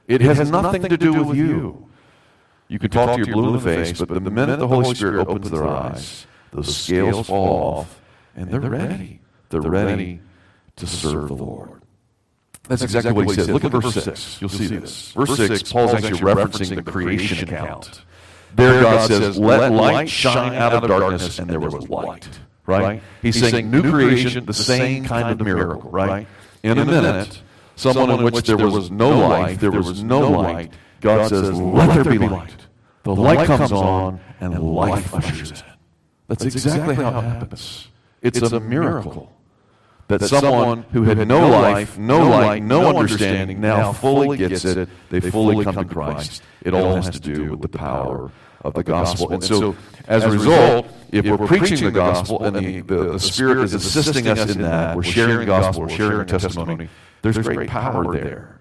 It 0.07 0.21
has 0.21 0.51
nothing 0.51 0.83
to 0.83 0.97
do 0.97 1.25
with 1.25 1.37
you. 1.37 1.89
You 2.69 2.79
can 2.79 2.91
talk 2.91 3.19
to 3.19 3.25
your 3.25 3.35
blue 3.35 3.49
in 3.49 3.53
the 3.55 3.61
face, 3.61 3.99
but 3.99 4.09
the 4.09 4.31
minute 4.31 4.59
the 4.59 4.69
Holy 4.69 4.95
Spirit 4.95 5.27
opens 5.27 5.51
their 5.51 5.67
eyes, 5.67 6.27
the 6.51 6.65
scales 6.65 7.27
fall 7.27 7.79
off, 7.79 8.01
and 8.37 8.51
they're 8.51 8.61
ready. 8.61 9.21
They're 9.51 9.61
ready 9.61 10.21
to 10.77 10.87
serve 10.87 11.29
the 11.29 11.35
Lord. 11.35 11.84
That's, 12.69 12.83
exactly, 12.83 13.13
what 13.13 13.29
he 13.29 13.35
says. 13.35 13.49
Look 13.51 13.65
at 13.65 13.73
verse 13.73 13.93
6. 13.93 14.05
6. 14.05 14.41
You'll, 14.41 14.51
You'll 14.51 14.59
see 14.59 14.77
this. 14.77 15.13
Verse 15.13 15.37
6, 15.37 15.73
Paul's 15.73 15.93
actually 15.93 16.21
referencing 16.21 16.83
the 16.83 16.91
creation 16.91 17.47
account. 17.47 18.03
There 18.55 18.83
God 18.83 19.09
says, 19.09 19.37
Let 19.37 19.73
light 19.73 20.09
shine 20.09 20.55
out 20.55 20.73
of 20.73 20.89
darkness, 20.89 21.39
and 21.39 21.51
there 21.51 21.61
was 21.61 21.89
light. 21.89 22.29
Right? 22.67 23.03
He's 23.21 23.39
saying 23.39 23.71
new 23.71 23.83
creation, 23.83 24.47
the 24.47 24.55
same 24.55 25.05
kind 25.05 25.29
of 25.29 25.45
miracle. 25.45 25.91
Right? 25.91 26.27
In 26.63 26.79
a 26.79 26.85
minute, 26.85 27.43
someone 27.77 28.11
in 28.11 28.25
which 28.25 28.47
there 28.47 28.57
was 28.57 28.91
no 28.91 29.11
life, 29.11 29.61
there 29.61 29.71
was 29.71 30.03
no 30.03 30.31
light, 30.31 30.73
God 31.01 31.29
says, 31.29 31.53
Let 31.61 32.03
there 32.03 32.13
be 32.13 32.19
light. 32.19 32.51
The 33.03 33.15
light 33.15 33.47
comes 33.47 33.71
on, 33.71 34.21
and 34.41 34.59
life 34.59 35.15
ushers 35.15 35.51
in. 35.51 35.59
That's 36.29 36.45
exactly 36.47 36.95
how 36.95 37.19
it 37.19 37.23
happens. 37.23 37.89
It's 38.23 38.41
a 38.41 38.59
miracle 38.59 39.34
that, 40.09 40.23
someone 40.23 40.83
who 40.93 41.03
had 41.05 41.27
no 41.27 41.49
life, 41.49 41.97
no 41.99 42.29
light, 42.29 42.63
no 42.63 42.97
understanding 42.97 43.61
now 43.61 43.93
fully 43.93 44.39
gets 44.39 44.65
it. 44.65 44.89
They 45.11 45.21
fully 45.21 45.65
come 45.65 45.75
to 45.77 45.85
Christ. 45.85 46.43
It 46.63 46.75
all 46.75 46.97
has 46.97 47.11
to 47.11 47.21
do 47.21 47.53
with 47.53 47.63
the 47.63 47.79
power 47.79 48.31
of 48.63 48.75
the 48.75 48.83
gospel. 48.83 49.31
And 49.31 49.45
so, 49.45 49.77
as 50.07 50.25
a 50.25 50.31
result, 50.31 50.87
if 51.13 51.25
we're 51.27 51.47
preaching 51.47 51.85
the 51.85 51.91
gospel 51.91 52.43
and 52.43 52.57
the, 52.57 52.81
the, 52.81 53.13
the 53.13 53.21
Spirit 53.21 53.65
is 53.65 53.75
assisting 53.75 54.27
us 54.29 54.55
in 54.55 54.63
that, 54.63 54.97
we're 54.97 55.03
sharing 55.03 55.39
the 55.39 55.47
gospel, 55.47 55.83
we're 55.83 55.89
sharing 55.89 56.27
testimony, 56.27 56.89
there's 57.23 57.39
great 57.39 57.69
power 57.69 58.13
there. 58.13 58.61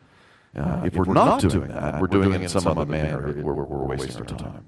Uh, 0.56 0.84
if 0.86 0.96
we're 0.96 1.12
not 1.12 1.42
doing 1.42 1.68
that, 1.70 2.00
we're 2.00 2.08
doing 2.08 2.32
it 2.34 2.42
in 2.42 2.50
some 2.50 2.68
other 2.68 2.86
manner, 2.86 3.34
we're, 3.42 3.54
we're 3.54 3.86
wasting 3.86 4.18
our 4.18 4.26
time. 4.26 4.66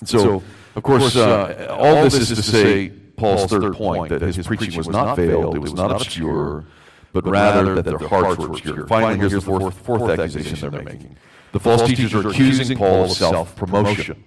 And 0.00 0.08
so, 0.08 0.42
of 0.76 0.82
course, 0.82 1.16
uh, 1.16 1.66
all 1.70 2.04
this 2.04 2.14
is 2.14 2.28
to 2.28 2.42
say, 2.42 2.92
Paul's 3.16 3.46
third 3.46 3.74
point 3.74 4.08
that 4.10 4.22
his 4.22 4.46
preaching 4.46 4.76
was 4.76 4.88
not 4.88 5.16
veiled, 5.16 5.54
it 5.56 5.60
was 5.60 5.74
not 5.74 5.90
obscure, 5.90 6.64
but 7.12 7.26
rather 7.26 7.74
that 7.76 7.84
their 7.84 8.08
hearts 8.08 8.38
were 8.38 8.46
obscure. 8.48 8.86
Finally, 8.86 9.18
here's 9.18 9.32
the 9.32 9.40
fourth, 9.40 9.78
fourth 9.78 10.18
accusation 10.18 10.70
they're 10.70 10.82
making. 10.82 11.16
The 11.52 11.60
false 11.60 11.86
teachers 11.86 12.12
are 12.14 12.28
accusing 12.28 12.76
Paul 12.76 13.04
of 13.04 13.12
self 13.12 13.54
promotion. 13.56 14.24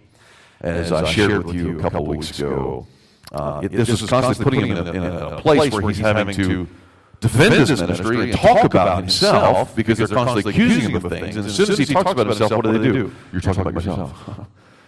As 0.62 0.92
I 0.92 1.04
shared 1.06 1.46
with 1.46 1.56
you 1.56 1.78
a 1.78 1.82
couple 1.82 2.02
of 2.02 2.08
weeks 2.08 2.38
ago, 2.40 2.88
uh, 3.32 3.62
it, 3.64 3.72
this 3.72 3.90
was 3.90 4.10
constantly 4.10 4.44
putting 4.44 4.66
him 4.66 4.78
in 4.78 4.88
a, 4.88 4.92
in 4.94 5.04
a 5.04 5.42
place 5.42 5.72
where 5.74 5.82
he's 5.90 6.00
having 6.00 6.34
to 6.36 6.68
defend 7.20 7.54
his 7.54 7.82
ministry 7.82 8.32
and 8.32 8.34
talk 8.40 8.64
about 8.64 8.98
himself 8.98 9.76
because 9.76 9.98
they're 9.98 10.08
constantly 10.08 10.54
accusing 10.54 10.90
him 10.92 10.96
of 10.96 11.12
things. 11.12 11.36
And 11.36 11.46
as 11.46 11.56
soon 11.56 11.70
as 11.72 11.78
he 11.78 11.86
talks 11.86 12.12
about 12.12 12.28
himself, 12.28 12.52
what 12.52 12.64
do 12.66 12.78
they 12.78 12.92
do? 12.92 13.14
You're 13.32 13.42
talking 13.42 13.62
about 13.62 13.74
yourself. 13.74 14.48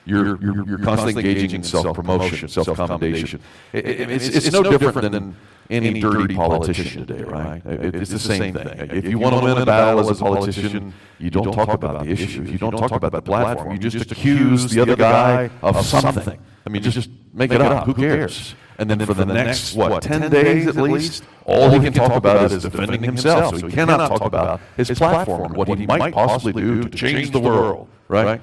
You're, 0.09 0.41
you're, 0.41 0.67
you're 0.67 0.79
constantly 0.79 1.23
engaging 1.23 1.51
in 1.51 1.63
self 1.63 1.95
promotion, 1.95 2.49
self 2.49 2.75
commendation. 2.75 3.39
It, 3.73 3.85
it, 3.85 4.09
it's, 4.09 4.27
it's, 4.27 4.51
no 4.51 4.63
different 4.63 5.11
than 5.11 5.35
any 5.69 5.99
dirty 5.99 6.35
politician 6.35 7.05
today, 7.05 7.23
right? 7.23 7.61
It's 7.65 8.09
the 8.09 8.17
same 8.17 8.53
thing. 8.55 8.89
If 8.91 9.05
you 9.05 9.19
want 9.19 9.35
to 9.37 9.45
win 9.45 9.57
a 9.57 9.65
battle 9.65 9.99
as 10.09 10.19
a 10.19 10.23
politician, 10.23 10.93
you 11.19 11.29
don't 11.29 11.53
talk 11.53 11.69
about 11.69 12.03
the 12.03 12.11
issues. 12.11 12.49
You 12.49 12.57
don't 12.57 12.75
talk 12.75 12.91
about 12.91 13.11
the 13.11 13.21
platform. 13.21 13.71
You 13.73 13.77
just 13.77 14.11
accuse 14.11 14.71
the 14.71 14.81
other 14.81 14.95
guy 14.95 15.49
of 15.61 15.85
something. 15.85 16.39
I 16.65 16.69
mean, 16.69 16.81
just 16.81 17.09
make 17.33 17.51
it 17.51 17.61
up. 17.61 17.85
Who 17.85 17.93
cares? 17.93 18.55
And 18.79 18.89
then 18.89 19.05
for 19.05 19.13
the 19.13 19.25
next, 19.25 19.75
what, 19.75 20.01
10 20.01 20.31
days 20.31 20.67
at 20.67 20.75
least, 20.75 21.25
all 21.45 21.69
he 21.69 21.79
can 21.79 21.91
talk 21.91 22.13
about 22.13 22.49
is 22.49 22.63
defending 22.63 23.03
himself. 23.03 23.59
So 23.59 23.67
he 23.67 23.73
cannot 23.73 24.07
talk 24.07 24.21
about 24.21 24.61
his 24.77 24.89
platform, 24.91 25.53
what 25.53 25.67
he 25.77 25.85
might 25.85 26.13
possibly 26.13 26.53
do 26.53 26.83
to 26.83 26.97
change 26.97 27.31
the 27.31 27.39
world, 27.39 27.89
right? 28.07 28.41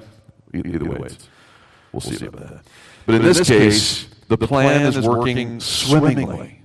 Either 0.55 0.85
way. 0.85 1.09
We'll, 1.97 2.13
see, 2.13 2.17
see 2.17 2.27
about 2.27 2.49
that. 2.51 2.65
But 3.07 3.15
in, 3.15 3.23
this, 3.23 3.41
case, 3.47 4.07
the 4.29 4.37
plan 4.37 4.83
is 4.83 5.01
working 5.01 5.61
swimmingly 5.61 6.61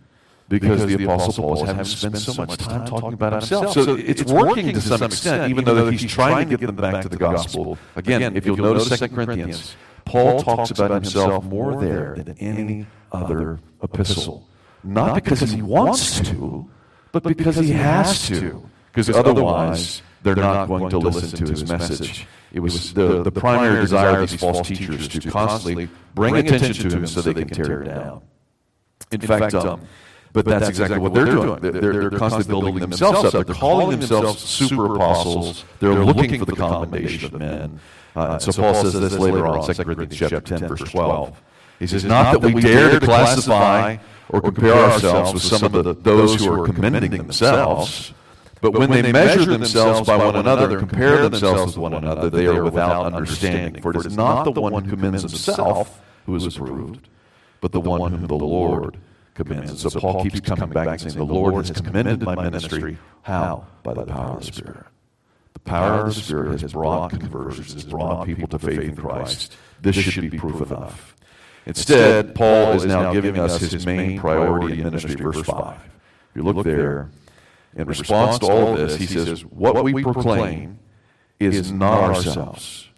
because 0.49 0.85
the 0.85 1.01
Apostle 1.05 1.43
Paul 1.43 1.53
is 1.53 1.61
having 1.61 1.85
spent 1.85 2.17
so 2.17 2.33
much 2.33 2.57
time 2.57 2.85
talking 2.85 3.13
about 3.13 3.31
himself. 3.31 3.71
So 3.71 3.95
it's 3.95 4.23
working 4.23 4.73
to 4.73 4.81
some 4.81 5.03
extent, 5.03 5.49
even 5.49 5.63
though 5.63 5.89
he's 5.89 6.11
trying 6.11 6.49
to 6.49 6.57
get 6.57 6.67
them 6.67 6.75
back 6.75 7.01
to 7.03 7.09
the 7.09 7.15
gospel. 7.15 7.77
Again, 7.95 8.35
if 8.35 8.45
you'll 8.45 8.57
notice 8.57 8.89
2 8.99 9.07
Corinthians, 9.07 9.75
Paul 10.03 10.43
talks 10.43 10.71
about 10.71 10.91
himself 10.91 11.45
more 11.45 11.81
there 11.81 12.15
than 12.15 12.35
any 12.39 12.85
other 13.13 13.59
epistle. 13.81 14.47
Not 14.83 15.15
because 15.15 15.39
he 15.39 15.61
wants 15.61 16.19
to, 16.21 16.69
but 17.13 17.23
because 17.23 17.55
he 17.55 17.71
has 17.71 18.27
to. 18.27 18.69
Because 18.91 19.09
otherwise, 19.09 20.01
they're 20.23 20.35
not 20.35 20.67
going 20.67 20.89
to 20.89 20.97
listen 20.97 21.45
to 21.45 21.51
his 21.51 21.67
message. 21.67 22.27
It 22.53 22.59
was 22.59 22.93
the, 22.93 23.23
the 23.23 23.31
primary 23.31 23.81
desire 23.81 24.19
of 24.21 24.29
these 24.29 24.39
false 24.39 24.67
teachers 24.67 25.07
to 25.07 25.31
constantly 25.31 25.89
bring 26.13 26.35
attention 26.37 26.89
to 26.89 26.97
him 26.97 27.07
so 27.07 27.21
they 27.21 27.33
can 27.33 27.47
tear 27.47 27.83
it 27.83 27.85
down. 27.85 28.21
In 29.11 29.21
fact, 29.21 29.53
um, 29.55 29.81
but 30.33 30.45
that's 30.45 30.69
exactly 30.69 30.97
what 30.97 31.13
they're 31.13 31.25
doing. 31.25 31.59
They're, 31.59 31.71
they're, 31.71 32.09
they're 32.09 32.19
constantly 32.19 32.49
building 32.49 32.79
themselves 32.79 33.33
up. 33.33 33.45
They're 33.45 33.55
calling 33.55 33.99
themselves 33.99 34.41
super 34.41 34.95
apostles. 34.95 35.65
They're 35.79 35.93
looking 35.93 36.39
for 36.39 36.45
the 36.45 36.55
commendation 36.55 37.33
of 37.33 37.39
men. 37.39 37.79
Uh, 38.15 38.37
so 38.39 38.51
Paul 38.51 38.73
says 38.75 38.99
this 38.99 39.13
later 39.17 39.47
on, 39.47 39.65
2 39.65 39.83
Corinthians 39.83 40.17
chapter 40.17 40.41
10, 40.41 40.67
verse 40.67 40.81
12. 40.91 41.41
He 41.79 41.87
says, 41.87 42.03
Not 42.05 42.41
that 42.41 42.53
we 42.53 42.61
dare 42.61 42.99
to 42.99 43.05
classify 43.05 43.97
or 44.29 44.41
compare 44.41 44.73
ourselves 44.73 45.33
with 45.33 45.43
some 45.43 45.63
of 45.63 45.83
the, 45.83 45.93
those 45.93 46.35
who 46.35 46.51
are 46.51 46.65
commending 46.65 47.11
themselves 47.11 48.13
but 48.61 48.73
when, 48.73 48.89
when 48.89 49.03
they 49.03 49.11
measure 49.11 49.45
themselves 49.45 50.07
by 50.07 50.15
one 50.15 50.35
another 50.35 50.77
and 50.77 50.87
compare 50.87 51.27
themselves 51.27 51.75
with 51.75 51.81
one 51.81 51.93
another, 51.93 52.29
they 52.29 52.45
are 52.47 52.63
without 52.63 53.07
understanding. 53.13 53.81
For 53.81 53.91
it 53.91 54.05
is 54.05 54.15
not 54.15 54.43
the 54.43 54.61
one 54.61 54.83
who 54.83 54.89
commends 54.89 55.23
himself 55.23 56.01
who 56.25 56.35
is 56.35 56.45
approved, 56.45 57.09
but 57.59 57.71
the 57.71 57.79
one 57.79 58.11
whom 58.11 58.27
the 58.27 58.35
Lord 58.35 58.97
commends. 59.33 59.71
And 59.71 59.79
so 59.79 59.99
Paul 59.99 60.23
keeps 60.23 60.39
coming 60.41 60.69
back 60.69 60.87
and 60.87 61.01
saying, 61.01 61.17
The 61.17 61.33
Lord 61.33 61.65
has 61.67 61.81
commended 61.81 62.21
my 62.21 62.35
ministry. 62.35 62.97
How? 63.23 63.65
By 63.83 63.93
the 63.93 64.05
power 64.05 64.37
of 64.37 64.45
the 64.45 64.51
Spirit. 64.51 64.85
The 65.53 65.59
power 65.59 65.99
of 66.01 66.15
the 66.15 66.21
Spirit 66.21 66.61
has 66.61 66.73
brought 66.73 67.11
conversions, 67.11 67.73
has 67.73 67.83
brought 67.83 68.25
people 68.25 68.47
to 68.47 68.59
faith 68.59 68.79
in 68.79 68.95
Christ. 68.95 69.57
This 69.81 69.95
should 69.95 70.29
be 70.29 70.37
proof 70.37 70.69
enough. 70.69 71.15
Instead, 71.65 72.35
Paul 72.35 72.73
is 72.73 72.85
now 72.85 73.13
giving 73.13 73.37
us 73.37 73.59
his 73.59 73.85
main 73.85 74.19
priority 74.19 74.79
in 74.79 74.85
ministry, 74.85 75.15
verse 75.15 75.41
5. 75.41 75.75
If 75.75 76.35
you 76.35 76.43
look 76.43 76.63
there, 76.63 77.09
in 77.75 77.87
response 77.87 78.39
to 78.39 78.47
all 78.47 78.73
of 78.73 78.77
this, 78.77 78.95
he 78.95 79.05
says, 79.07 79.45
What 79.45 79.83
we 79.83 80.03
proclaim 80.03 80.79
is 81.39 81.71
not 81.71 82.01
ourselves, 82.01 82.89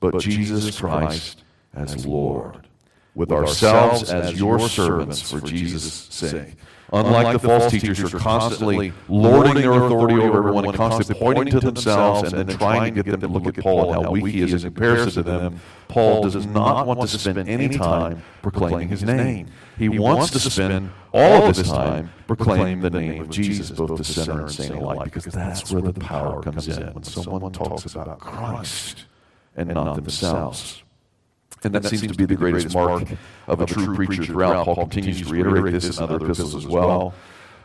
but 0.00 0.20
Jesus 0.20 0.78
Christ 0.78 1.42
as 1.74 2.06
Lord, 2.06 2.66
with 3.14 3.30
ourselves 3.30 4.10
as 4.10 4.38
your 4.38 4.60
servants 4.68 5.20
for 5.20 5.40
Jesus' 5.40 6.08
sake. 6.10 6.56
Unlike 6.92 7.32
the 7.32 7.48
false 7.48 7.70
teachers 7.70 7.98
who 7.98 8.06
are 8.16 8.20
constantly 8.20 8.92
lording 9.08 9.54
their 9.54 9.72
authority 9.72 10.14
over 10.14 10.38
everyone 10.38 10.66
and 10.66 10.74
constantly 10.74 11.20
pointing 11.20 11.50
to 11.50 11.60
themselves 11.60 12.32
and 12.32 12.48
then 12.48 12.56
trying 12.56 12.94
to 12.94 13.02
get 13.02 13.10
them 13.12 13.20
to 13.20 13.28
look 13.28 13.58
at 13.58 13.62
Paul 13.64 13.92
and 13.92 14.04
how 14.04 14.10
weak 14.12 14.34
he 14.34 14.42
is 14.42 14.64
in 14.64 14.72
comparison 14.72 15.24
to 15.24 15.28
them, 15.28 15.60
Paul 15.88 16.22
does 16.22 16.46
not 16.46 16.86
want 16.86 17.00
to 17.00 17.18
spend 17.18 17.48
any 17.48 17.76
time 17.76 18.22
proclaiming 18.42 18.88
his 18.88 19.02
name. 19.02 19.48
He 19.78 19.88
wants 19.88 20.30
to 20.30 20.38
spend 20.38 20.90
all 21.12 21.48
of 21.48 21.56
his 21.56 21.68
time 21.68 22.10
proclaiming 22.26 22.80
the 22.80 22.90
name 22.90 23.22
of 23.22 23.30
Jesus, 23.30 23.70
both 23.70 23.96
to 23.96 24.04
sinner 24.04 24.42
and 24.42 24.50
saint 24.50 24.74
alike, 24.74 25.04
because 25.04 25.24
that's 25.24 25.70
where 25.72 25.82
the 25.82 25.92
power 25.92 26.42
comes 26.42 26.68
in 26.68 26.92
when 26.94 27.02
someone 27.02 27.52
talks 27.52 27.94
about 27.94 28.20
Christ 28.20 29.06
and 29.56 29.70
not 29.70 29.96
themselves. 29.96 30.82
And 31.64 31.74
that, 31.74 31.84
seems 31.86 32.02
to 32.02 32.14
be 32.14 32.26
the 32.26 32.36
greatest 32.36 32.74
mark 32.74 33.04
of 33.48 33.60
a 33.60 33.66
true 33.66 33.94
preacher 33.96 34.24
throughout. 34.24 34.66
Paul 34.66 34.76
continues 34.76 35.22
to 35.22 35.32
reiterate 35.32 35.72
this 35.72 35.96
in 35.98 36.04
other 36.04 36.16
epistles 36.16 36.54
as 36.54 36.66
well. 36.66 37.14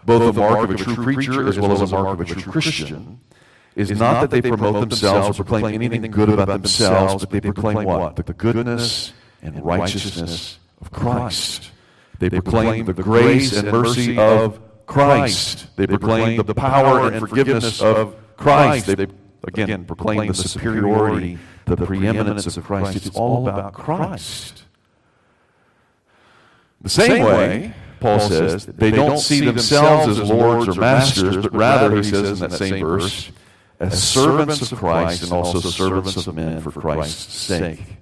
Both 0.04 0.34
the 0.34 0.40
mark 0.42 0.70
of 0.70 0.76
a 0.76 0.78
true 0.78 0.96
preacher 0.96 1.48
as 1.48 1.60
well 1.60 1.72
as 1.72 1.82
a 1.92 1.96
mark 1.96 2.20
of 2.20 2.22
a 2.22 2.26
true 2.26 2.52
Christian 2.52 3.20
is 3.76 3.92
not 3.92 4.22
that 4.22 4.32
they 4.32 4.42
promote 4.42 4.90
themselves 4.90 5.40
or 5.40 5.44
proclaim 5.44 5.82
anything 5.82 6.12
good 6.12 6.30
about 6.30 6.48
themselves, 6.48 7.26
but 7.26 7.30
they 7.30 7.42
proclaim 7.42 7.86
what? 7.86 8.16
The 8.16 8.34
goodness 8.34 9.14
and 9.42 9.64
righteousness 9.64 10.60
of 10.82 10.92
Christ. 10.92 11.72
They 12.20 12.30
proclaim 12.30 12.86
the 12.86 12.94
grace 12.94 13.54
and 13.56 13.72
mercy 13.72 14.18
of 14.18 14.60
Christ. 14.86 15.76
They 15.76 15.88
proclaim 15.88 16.42
the 16.44 16.56
power 16.56 17.12
and 17.12 17.20
forgiveness 17.20 17.82
of 17.82 18.16
Christ. 18.38 18.88
They 18.88 19.08
again 19.44 19.86
proclaim 19.86 20.28
the 20.28 20.34
superiority, 20.34 21.38
the 21.66 21.78
preeminence 21.78 22.58
of 22.58 22.64
Christ. 22.64 22.96
It's 22.96 23.16
all 23.16 23.48
about 23.48 23.74
Christ. 23.74 24.64
The 26.82 26.90
same 26.90 27.24
way, 27.24 27.74
Paul 28.00 28.20
says, 28.20 28.66
they 28.66 28.92
don't 28.92 29.20
see 29.20 29.46
themselves 29.46 30.18
as 30.18 30.30
lords 30.30 30.68
or 30.68 30.80
masters, 30.80 31.38
but 31.38 31.54
rather, 31.54 31.96
he 31.96 32.04
says 32.04 32.42
in 32.42 32.50
that 32.50 32.58
same 32.58 32.84
verse, 32.84 33.32
as 33.80 34.02
servants 34.02 34.72
of 34.72 34.78
Christ 34.78 35.24
and 35.24 35.32
also 35.32 35.60
servants 35.60 36.16
of 36.28 36.36
men 36.36 36.62
for 36.62 36.72
Christ's 36.72 37.34
sake. 37.34 37.98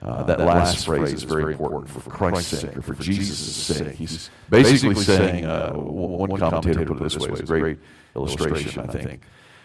Uh, 0.00 0.24
that 0.24 0.40
last 0.40 0.84
phrase 0.84 1.12
is 1.12 1.22
very 1.22 1.52
important 1.52 1.88
for 1.88 2.00
Christ's 2.10 2.58
sake 2.58 2.76
or 2.76 2.82
for 2.82 2.94
Jesus' 2.94 3.38
sake. 3.38 3.92
He's 3.92 4.30
basically 4.50 4.96
saying, 4.96 5.44
uh, 5.44 5.72
one 5.74 6.40
commentator 6.40 6.84
put 6.84 6.96
it 6.96 7.02
this 7.04 7.16
way, 7.16 7.28
it's 7.30 7.40
a 7.40 7.44
great 7.44 7.78
illustration, 8.16 8.82
I 8.82 8.92
think. 8.92 9.22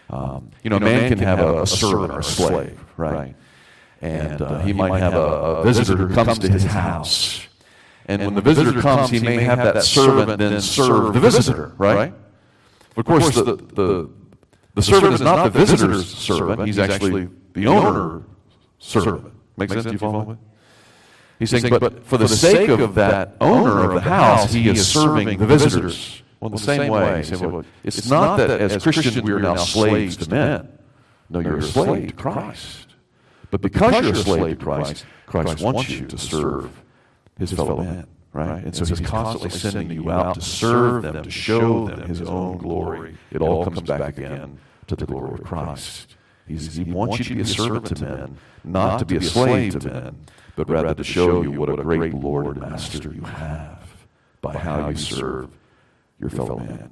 Um, 0.09 0.51
you 0.63 0.69
know, 0.69 0.77
a 0.77 0.79
man 0.79 1.09
can 1.09 1.19
have 1.19 1.39
a, 1.39 1.63
a 1.63 1.67
servant 1.67 2.13
or 2.13 2.19
a 2.19 2.23
slave, 2.23 2.79
right? 2.95 3.35
And 4.01 4.41
uh, 4.41 4.59
he 4.59 4.73
might 4.73 4.99
have 4.99 5.13
a, 5.13 5.17
a 5.17 5.63
visitor 5.63 5.97
who 5.97 6.13
comes 6.13 6.39
to 6.39 6.49
his 6.49 6.63
house. 6.63 7.45
And 8.05 8.23
when 8.23 8.35
the 8.35 8.41
visitor 8.41 8.79
comes, 8.81 9.09
he 9.09 9.19
may 9.19 9.43
have 9.43 9.57
that 9.59 9.83
servant 9.83 10.39
then 10.39 10.61
serve 10.61 11.13
the 11.13 11.19
visitor, 11.19 11.73
right? 11.77 12.13
Of 12.95 13.05
course, 13.05 13.35
the, 13.35 13.43
the, 13.55 14.09
the 14.75 14.81
servant 14.81 15.13
is 15.13 15.21
not 15.21 15.51
the 15.51 15.59
visitor's 15.59 16.07
servant. 16.07 16.65
He's 16.65 16.79
actually 16.79 17.29
the 17.53 17.67
owner's 17.67 18.23
servant. 18.79 19.33
Make 19.57 19.71
sense? 19.71 19.85
Do 19.85 19.91
you 19.91 19.97
follow 19.97 20.25
me? 20.25 20.37
He's 21.39 21.49
saying, 21.51 21.69
but 21.69 22.05
for 22.05 22.17
the 22.17 22.27
sake 22.27 22.69
of 22.69 22.95
that 22.95 23.35
owner 23.41 23.83
of 23.83 23.93
the 23.93 24.01
house, 24.01 24.53
he 24.53 24.69
is 24.69 24.87
serving 24.87 25.37
the 25.37 25.45
visitors. 25.45 26.23
Well, 26.39 26.49
in 26.49 26.51
the 26.55 26.61
same 26.61 26.91
way, 26.91 27.23
well, 27.41 27.65
it's 27.83 28.09
not 28.09 28.37
that 28.37 28.61
as 28.61 28.81
Christians 28.83 29.21
we 29.21 29.31
are 29.31 29.39
now 29.39 29.55
slaves 29.55 30.17
to 30.17 30.29
men. 30.29 30.77
No, 31.29 31.39
you're 31.39 31.57
a 31.57 31.61
slave 31.63 32.09
to 32.09 32.13
Christ. 32.13 32.87
But 33.49 33.61
because 33.61 33.93
you're 34.03 34.13
a 34.13 34.15
slave 34.15 34.59
to 34.59 34.63
Christ, 34.63 35.05
Christ 35.25 35.61
wants 35.61 35.89
you 35.89 36.05
to 36.05 36.17
serve 36.17 36.71
his 37.39 37.51
fellow 37.51 37.77
men. 37.77 38.07
Right? 38.33 38.63
And 38.63 38.75
so 38.75 38.85
he's 38.85 38.99
constantly 38.99 39.49
sending 39.49 39.89
you 39.89 40.11
out 40.11 40.35
to 40.35 40.41
serve 40.41 41.01
them, 41.01 41.23
to 41.23 41.31
show 41.31 41.87
them 41.87 42.07
his 42.07 42.21
own 42.21 42.57
glory. 42.57 43.15
It 43.31 43.41
all 43.41 43.63
comes 43.63 43.81
back 43.81 44.17
again 44.17 44.59
to 44.87 44.95
the 44.95 45.05
glory 45.05 45.33
of 45.39 45.43
Christ. 45.43 46.15
He's, 46.47 46.75
he 46.75 46.83
wants 46.83 47.17
you 47.17 47.25
to 47.25 47.35
be 47.35 47.41
a 47.41 47.45
servant 47.45 47.87
to 47.87 48.05
men, 48.05 48.37
not 48.63 48.99
to 48.99 49.05
be 49.05 49.17
a 49.17 49.21
slave 49.21 49.79
to 49.79 49.89
men, 49.89 50.17
but 50.55 50.69
rather 50.69 50.93
to 50.93 51.03
show 51.03 51.41
you 51.41 51.51
what 51.51 51.69
a 51.69 51.77
great 51.77 52.13
Lord 52.13 52.57
and 52.57 52.69
Master 52.69 53.11
you 53.11 53.21
have 53.21 54.05
by 54.41 54.53
how 54.55 54.89
you 54.89 54.95
serve 54.95 55.49
your 56.19 56.29
fellow 56.29 56.57
man. 56.57 56.91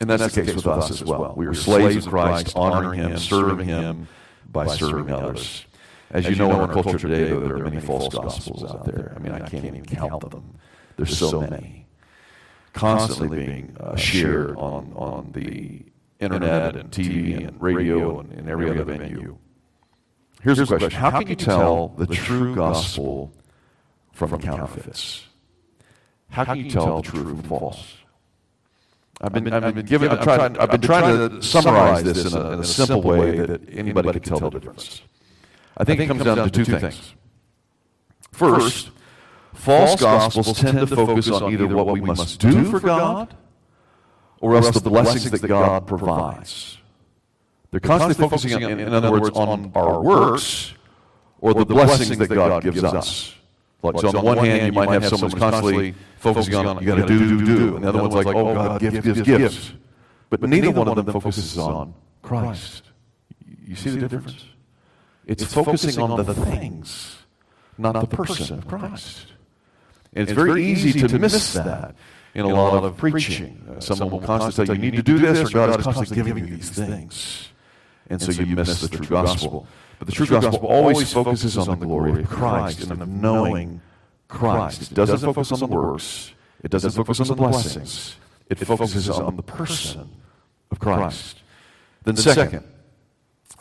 And 0.00 0.10
that's, 0.10 0.22
that's 0.22 0.34
the 0.34 0.42
case 0.42 0.54
with 0.54 0.66
us 0.66 0.90
as 0.90 1.04
well. 1.04 1.34
We 1.36 1.46
are 1.46 1.54
slaves 1.54 2.06
of 2.06 2.12
Christ, 2.12 2.56
honoring 2.56 3.00
Him, 3.00 3.18
serving 3.18 3.66
Him 3.66 4.08
by 4.50 4.66
serving 4.66 5.12
others. 5.12 5.64
As 6.10 6.28
you 6.28 6.36
know, 6.36 6.50
in 6.50 6.60
our 6.60 6.72
culture 6.72 6.98
today, 6.98 7.24
though, 7.24 7.40
there 7.40 7.56
are 7.56 7.64
many 7.64 7.80
false 7.80 8.12
gospels 8.12 8.64
out 8.64 8.84
there. 8.84 9.12
I 9.16 9.18
mean, 9.18 9.32
I 9.32 9.48
can't 9.48 9.64
even 9.64 9.84
count 9.84 10.30
them. 10.30 10.58
There's 10.96 11.16
so 11.16 11.40
many. 11.40 11.86
Constantly 12.72 13.46
being 13.46 13.76
uh, 13.78 13.96
shared 13.96 14.56
on, 14.56 14.92
on 14.96 15.30
the 15.32 15.84
internet 16.18 16.76
and 16.76 16.90
TV 16.90 17.46
and 17.46 17.60
radio 17.60 18.20
and, 18.20 18.32
and 18.32 18.48
every 18.48 18.68
other 18.68 18.84
venue. 18.84 19.38
Here's 20.42 20.58
the 20.58 20.66
question 20.66 20.90
How 20.90 21.10
can 21.10 21.28
you 21.28 21.36
tell 21.36 21.88
the 21.88 22.06
true 22.06 22.54
gospel 22.54 23.32
from 24.12 24.40
counterfeits? 24.40 25.26
How 26.28 26.44
can 26.44 26.58
you 26.58 26.70
tell 26.70 27.00
the 27.00 27.08
true 27.08 27.24
from 27.24 27.42
false? 27.42 27.96
I've 29.20 29.32
been, 29.32 29.52
I've 29.52 29.74
been, 29.74 29.86
giving, 29.86 30.10
I've, 30.10 30.22
tried, 30.22 30.58
I've 30.58 30.70
been 30.70 30.80
trying 30.80 31.30
to 31.30 31.42
summarize 31.42 32.02
this 32.02 32.32
in 32.32 32.38
a, 32.38 32.50
in 32.52 32.60
a 32.60 32.64
simple 32.64 33.02
way 33.02 33.38
that 33.38 33.62
anybody 33.70 34.20
can 34.20 34.22
tell 34.22 34.50
the 34.50 34.58
difference. 34.58 35.02
I 35.76 35.84
think 35.84 36.00
it 36.00 36.06
comes 36.06 36.24
down 36.24 36.36
to 36.36 36.50
two 36.50 36.64
things. 36.64 37.14
First, 38.32 38.90
false 39.54 40.00
gospels 40.00 40.58
tend 40.58 40.78
to 40.78 40.86
focus 40.86 41.30
on 41.30 41.52
either 41.52 41.68
what 41.68 41.86
we 41.86 42.00
must 42.00 42.40
do 42.40 42.64
for 42.70 42.80
God 42.80 43.36
or 44.40 44.56
else 44.56 44.70
the 44.78 44.90
blessings 44.90 45.30
that 45.30 45.46
God 45.46 45.86
provides. 45.86 46.78
They're 47.70 47.80
constantly 47.80 48.28
focusing, 48.28 48.62
in, 48.62 48.78
in 48.80 48.92
other 48.92 49.10
words, 49.10 49.30
on 49.30 49.72
our 49.74 50.00
works 50.00 50.74
or 51.40 51.54
the 51.54 51.64
blessings 51.64 52.16
that 52.18 52.28
God 52.28 52.62
gives 52.62 52.84
us. 52.84 53.34
Like, 53.84 54.00
so 54.00 54.08
on 54.08 54.14
the 54.14 54.20
one 54.22 54.38
hand, 54.38 54.66
you 54.66 54.72
might 54.72 54.88
have 54.88 55.06
someone 55.06 55.30
constantly 55.32 55.94
focusing 56.16 56.54
on, 56.54 56.82
you 56.82 56.86
got 56.86 56.96
to 56.96 57.06
do, 57.06 57.18
do, 57.18 57.44
do. 57.44 57.76
And 57.76 57.84
the 57.84 57.88
other 57.90 58.00
one's 58.00 58.14
like, 58.14 58.26
oh, 58.26 58.54
God 58.54 58.80
gives, 58.80 59.00
gives 59.00 59.20
gifts. 59.22 59.72
But 60.30 60.40
neither 60.42 60.70
one 60.70 60.88
of 60.88 60.96
them 60.96 61.12
focuses 61.12 61.58
on 61.58 61.92
Christ. 62.22 62.84
You 63.66 63.76
see 63.76 63.90
the 63.90 64.08
difference? 64.08 64.46
It's 65.26 65.44
focusing 65.44 66.02
on 66.02 66.24
the 66.24 66.34
things, 66.34 67.18
not 67.76 68.00
the 68.00 68.06
person 68.06 68.58
of 68.58 68.66
Christ. 68.66 69.26
And 70.14 70.28
it's 70.28 70.32
very 70.32 70.64
easy 70.64 71.06
to 71.06 71.18
miss 71.18 71.52
that 71.52 71.94
in 72.34 72.44
a 72.44 72.48
lot 72.48 72.84
of 72.84 72.96
preaching. 72.96 73.66
Uh, 73.68 73.80
someone 73.80 74.10
will 74.10 74.20
constantly 74.20 74.74
say, 74.74 74.82
you 74.82 74.90
need 74.90 74.96
to 74.96 75.02
do 75.02 75.18
this, 75.18 75.50
or 75.50 75.52
God 75.52 75.78
is 75.78 75.84
constantly 75.84 76.16
giving 76.16 76.38
you 76.48 76.56
these 76.56 76.70
things. 76.70 77.48
And 78.08 78.20
so 78.20 78.32
you 78.32 78.56
miss 78.56 78.80
the 78.80 78.88
true 78.88 79.06
gospel. 79.06 79.66
But 80.04 80.12
the 80.12 80.26
true 80.26 80.38
gospel 80.38 80.68
always 80.68 81.10
focuses 81.10 81.56
on 81.56 81.78
the 81.78 81.86
glory 81.86 82.20
of 82.22 82.28
Christ 82.28 82.90
and 82.90 83.00
of 83.00 83.08
knowing 83.08 83.80
Christ. 84.28 84.92
It 84.92 84.94
doesn't 84.94 85.20
focus 85.20 85.50
on 85.50 85.60
the 85.60 85.66
works. 85.66 86.34
It 86.62 86.70
doesn't 86.70 86.90
focus 86.90 87.20
on 87.20 87.28
the 87.28 87.34
blessings. 87.34 88.16
It 88.50 88.56
focuses 88.58 89.08
on 89.08 89.36
the 89.36 89.42
person 89.42 90.10
of 90.70 90.78
Christ. 90.78 91.40
Then 92.02 92.16
second, 92.16 92.64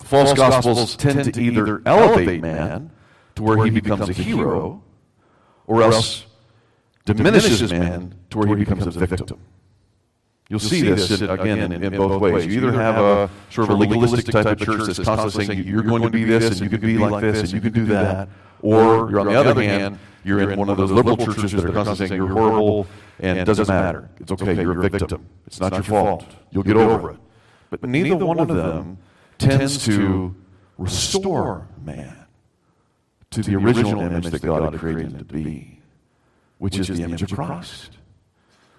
false 0.04 0.34
gospels 0.34 0.98
tend 0.98 1.34
to 1.34 1.42
either 1.42 1.82
elevate 1.86 2.42
man 2.42 2.92
to 3.36 3.44
where 3.44 3.64
he 3.64 3.70
becomes 3.70 4.10
a 4.10 4.14
hero 4.14 4.84
or 5.66 5.82
else 5.82 6.26
diminishes 7.06 7.72
man 7.72 8.16
to 8.32 8.38
where 8.38 8.50
he 8.50 8.56
becomes 8.56 8.86
a 8.86 8.92
victim. 8.92 9.40
You'll 10.54 10.60
see 10.60 10.82
this 10.84 11.10
again 11.20 11.72
in, 11.72 11.84
in 11.84 11.98
both 11.98 12.22
ways. 12.22 12.46
You 12.46 12.58
either 12.58 12.74
have 12.74 13.04
a 13.04 13.28
sort 13.50 13.72
of 13.72 13.76
a 13.76 13.80
legalistic 13.80 14.26
type 14.26 14.46
of 14.46 14.60
church 14.60 14.86
that's 14.86 15.00
constantly 15.00 15.46
saying 15.48 15.68
you're 15.68 15.82
going 15.82 16.04
to 16.04 16.12
be 16.12 16.26
this 16.26 16.60
and 16.60 16.72
you 16.72 16.78
can 16.78 16.80
be 16.80 16.96
like 17.00 17.24
this 17.24 17.40
and 17.42 17.54
you 17.54 17.60
can 17.60 17.74
do 17.74 17.86
that, 17.86 18.30
or 18.62 19.10
you're 19.10 19.20
on 19.20 19.26
the 19.26 19.34
other 19.34 19.60
hand, 19.60 19.98
you're 20.24 20.52
in 20.52 20.60
one 20.60 20.70
of 20.70 20.78
those 20.78 20.92
liberal 20.92 21.18
churches 21.18 21.54
that 21.54 21.66
are 21.66 21.72
constantly 21.72 22.08
saying 22.08 22.22
you're 22.22 22.32
horrible 22.32 22.86
and 23.20 23.40
it 23.40 23.46
doesn't 23.46 23.68
matter. 23.68 24.12
It's 24.20 24.32
okay, 24.32 24.54
you're 24.54 24.80
a 24.80 24.90
victim. 24.90 25.28
It's 25.48 25.60
not 25.60 25.74
your 25.74 25.82
fault. 25.82 26.24
You'll 26.52 26.62
get 26.62 26.78
over 26.78 27.14
it. 27.14 27.18
But 27.72 27.84
neither 27.90 28.16
one 28.16 28.40
of 28.40 28.48
them 28.48 29.00
tends 29.40 29.84
to 29.86 30.36
restore 30.78 31.68
man 31.84 32.16
to 33.32 33.42
the 33.42 33.56
original 33.56 34.02
image 34.02 34.28
that 34.28 34.44
God 34.44 34.72
had 34.72 34.80
created 34.80 35.14
him 35.14 35.18
to 35.18 35.26
be, 35.26 35.80
which 36.60 36.78
is 36.78 36.90
the 36.90 37.02
image 37.02 37.24
of 37.24 37.32
Christ. 37.32 37.98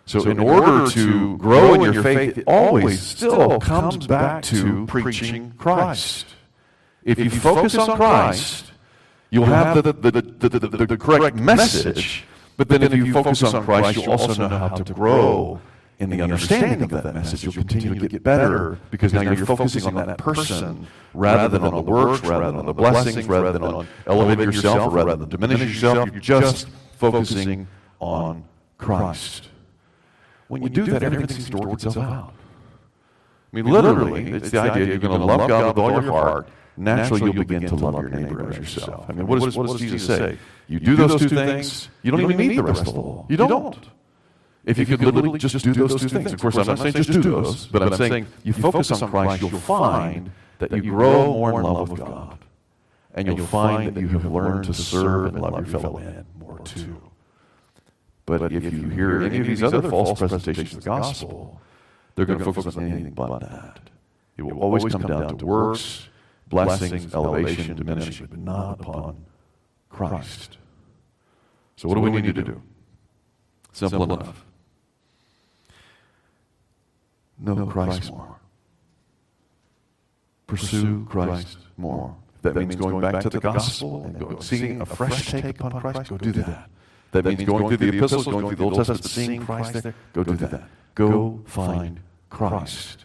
So, 0.07 0.21
so 0.21 0.31
in, 0.31 0.39
in 0.39 0.47
order 0.47 0.91
to 0.91 1.39
grow 1.39 1.75
in 1.75 1.93
your 1.93 2.03
faith, 2.03 2.39
it 2.39 2.45
always 2.47 3.01
still 3.01 3.59
comes 3.59 4.07
back 4.07 4.43
to 4.45 4.87
preaching 4.87 5.53
Christ. 5.57 6.27
If 7.05 7.19
you 7.19 7.31
focus 7.31 7.75
on 7.77 7.97
Christ, 7.97 8.73
you'll 9.31 9.47
have 9.47 9.83
the, 9.83 9.93
the, 9.93 10.11
the, 10.11 10.49
the, 10.49 10.87
the 10.87 10.97
correct 10.97 11.37
message. 11.37 12.25
But 12.57 12.69
then 12.69 12.83
if 12.83 12.95
you 12.95 13.13
focus 13.13 13.43
on 13.43 13.65
Christ, 13.65 13.97
you'll 13.97 14.13
also 14.13 14.35
know 14.35 14.49
how 14.49 14.69
to 14.69 14.93
grow 14.93 15.61
in 15.99 16.11
the 16.11 16.21
understanding 16.23 16.83
of 16.83 16.91
that 17.03 17.15
message. 17.15 17.45
You'll 17.45 17.53
continue 17.53 17.99
to 17.99 18.09
get 18.09 18.23
better 18.23 18.79
because 18.91 19.13
now 19.13 19.23
you're 19.23 19.47
focusing 19.47 19.87
on 19.87 19.95
that 20.07 20.19
person 20.19 20.87
rather 21.15 21.49
than 21.49 21.63
on 21.63 21.75
the 21.75 21.81
works, 21.81 22.21
rather 22.23 22.47
than 22.47 22.57
on 22.57 22.67
the 22.67 22.75
blessings, 22.75 23.27
rather 23.27 23.53
than 23.53 23.63
on 23.63 23.87
elevating 24.07 24.53
yourself, 24.53 24.93
rather 24.93 25.17
than 25.17 25.29
diminishing 25.29 25.69
yourself. 25.69 26.11
You're 26.13 26.21
just 26.21 26.69
focusing 26.99 27.67
on 28.01 28.45
Christ. 28.79 29.49
When 30.49 30.63
you, 30.63 30.69
do, 30.69 30.85
that, 30.85 31.03
everything 31.03 31.29
seems 31.29 31.51
to 31.51 31.57
work 31.57 31.73
itself 31.75 31.97
out. 31.97 32.35
I 33.53 33.57
mean, 33.57 33.67
literally, 33.67 34.31
it's 34.33 34.51
the 34.51 34.61
idea 34.61 34.87
you're 34.87 34.99
going 34.99 35.19
to 35.19 35.25
love 35.25 35.49
God 35.49 35.67
with 35.69 35.79
all 35.79 35.91
your 35.91 36.13
heart. 36.13 36.49
Naturally, 36.77 37.33
you'll 37.33 37.45
begin 37.45 37.67
to 37.69 37.75
love 37.77 37.95
your 37.95 38.11
neighbor 38.11 38.51
as 38.51 38.59
yourself. 38.59 39.07
I 39.09 39.13
mean, 39.13 39.27
what 39.27 39.41
does, 39.41 39.57
what 39.57 39.69
does 39.69 39.81
Jesus 39.81 40.07
say? 40.07 40.39
You 40.67 40.81
do 40.81 40.97
those 40.97 41.21
two 41.21 41.29
things, 41.29 41.89
you 42.03 42.11
don't 42.11 42.21
even 42.23 42.37
need 42.37 42.59
the 42.59 42.63
rest 42.63 42.87
of 42.87 42.95
the 42.95 43.01
law. 43.01 43.27
You 43.29 43.37
don't. 43.37 43.79
If 44.65 44.79
you 44.79 44.87
could 44.87 45.03
literally 45.03 45.39
just 45.39 45.63
do 45.63 45.73
those 45.75 46.01
two 46.01 46.09
things. 46.09 46.33
Of 46.33 46.41
course, 46.41 46.57
I'm 46.57 46.67
not 46.67 46.79
saying 46.79 46.95
just 46.95 47.13
do 47.13 47.21
those, 47.23 47.67
but 47.67 47.83
I'm 47.83 47.95
saying 47.97 48.27
you 48.43 48.53
focus 48.53 48.91
on 48.91 49.11
Christ, 49.11 49.43
you'll 49.43 49.61
find 49.61 50.31
that 50.59 50.73
you 50.73 50.83
grow 50.83 51.33
more 51.33 51.61
in 51.61 51.63
love 51.67 51.91
with 51.91 52.01
God 52.01 52.39
and 53.15 53.27
you'll 53.27 53.47
find 53.47 53.95
that 53.95 54.01
you 54.01 54.09
have 54.09 54.25
learned 54.25 54.65
to 54.65 54.75
serve 54.75 55.27
and 55.35 55.41
love 55.41 55.55
your 55.55 55.81
fellow 55.81 55.99
man 55.99 56.27
more 56.39 56.59
too. 56.61 57.01
But 58.27 58.53
if 58.53 58.65
you 58.65 58.89
hear 58.89 59.23
any 59.23 59.41
of 59.41 59.47
these 59.47 59.63
other 59.63 59.83
false 59.83 60.19
presentations 60.19 60.73
of 60.75 60.83
the 60.83 60.91
gospel, 60.91 61.61
they're 62.15 62.25
going 62.25 62.39
to 62.39 62.45
focus 62.45 62.77
on 62.77 62.85
anything 62.85 63.11
but 63.11 63.41
that. 63.41 63.91
It 64.37 64.43
will 64.43 64.61
always 64.61 64.85
come 64.85 65.03
down 65.03 65.39
to 65.39 65.47
works, 65.47 66.09
blessings, 66.49 67.15
elevation, 67.15 67.77
diminishing, 67.77 68.27
but 68.27 68.39
not 68.39 68.81
upon 68.81 69.25
Christ. 69.91 70.59
So 71.77 71.89
what 71.89 71.95
do 71.97 72.01
we 72.01 72.11
need 72.11 72.35
to 72.35 72.43
do? 72.43 72.63
Simple 73.73 74.05
enough. 74.05 74.45
Know 77.39 77.67
Christ 77.67 78.11
more. 78.11 78.39
Pursue 80.47 81.05
Christ 81.09 81.59
more. 81.77 82.15
If 82.37 82.43
that 82.43 82.55
means 82.55 82.77
going 82.77 83.01
back 83.01 83.23
to 83.23 83.31
the 83.31 83.41
gospel 83.41 84.05
and 84.05 84.43
seeing 84.43 84.81
a 84.81 84.87
fresh 84.87 85.31
take 85.31 85.61
upon 85.61 85.81
Christ, 85.81 86.11
go 86.11 86.17
do 86.17 86.33
that. 86.33 86.71
That 87.15 87.25
means 87.27 87.45
going 87.45 87.69
through 87.69 87.77
the 87.77 87.97
epistles, 87.97 88.25
going 88.27 88.49
through 88.49 88.57
the 88.57 88.65
Old 88.65 88.75
Testament, 88.75 89.05
seeing 89.05 89.47
Christ 89.47 89.85
there, 89.85 89.95
go 90.13 90.25
do 90.25 90.35
that. 90.35 90.65
Go 90.97 91.41
find 91.47 92.01
Christ. 92.29 93.05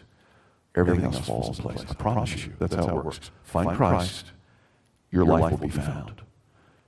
Everything 0.74 1.04
else 1.04 1.20
falls 1.20 1.56
in 1.56 1.64
place. 1.64 1.84
I 1.88 1.94
promise 1.94 2.44
you, 2.44 2.52
that's 2.58 2.74
how 2.74 2.88
it 2.88 3.04
works. 3.04 3.30
Find 3.44 3.70
Christ, 3.76 4.32
your 5.12 5.24
life 5.24 5.52
will 5.52 5.58
be 5.58 5.68
found. 5.68 6.22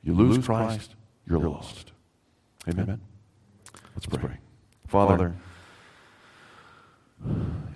You 0.02 0.14
lose 0.14 0.44
Christ, 0.44 0.96
you're 1.28 1.38
lost. 1.38 1.92
Amen. 2.68 3.00
Let's 3.94 4.06
pray. 4.06 4.38
Father, 4.88 5.32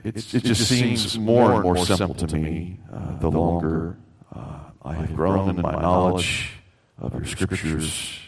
it, 0.02 0.16
it 0.34 0.42
just 0.42 0.68
seems 0.68 1.16
more 1.16 1.52
and 1.52 1.62
more 1.62 1.86
simple 1.86 2.16
to 2.16 2.36
me 2.36 2.80
uh, 2.92 3.16
the 3.18 3.30
longer 3.30 3.96
uh, 4.34 4.58
I 4.82 4.94
have 4.94 5.14
grown 5.14 5.50
in 5.50 5.62
my 5.62 5.70
knowledge 5.70 6.50
of 6.98 7.14
your 7.14 7.26
scriptures. 7.26 8.25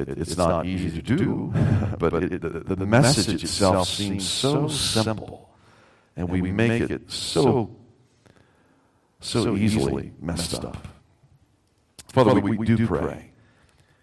It, 0.00 0.18
it's 0.18 0.36
not 0.36 0.66
easy 0.66 1.02
to 1.02 1.16
do, 1.16 1.52
but 1.98 2.14
it, 2.14 2.40
the, 2.40 2.76
the 2.76 2.86
message 2.86 3.42
itself 3.42 3.88
seems 3.88 4.28
so 4.28 4.68
simple, 4.68 5.50
and 6.16 6.28
we 6.28 6.52
make 6.52 6.90
it 6.90 7.10
so 7.10 7.76
so 9.20 9.56
easily 9.56 10.12
messed 10.20 10.64
up. 10.64 10.88
Father, 12.08 12.40
we, 12.40 12.56
we 12.56 12.66
do 12.66 12.86
pray. 12.86 13.30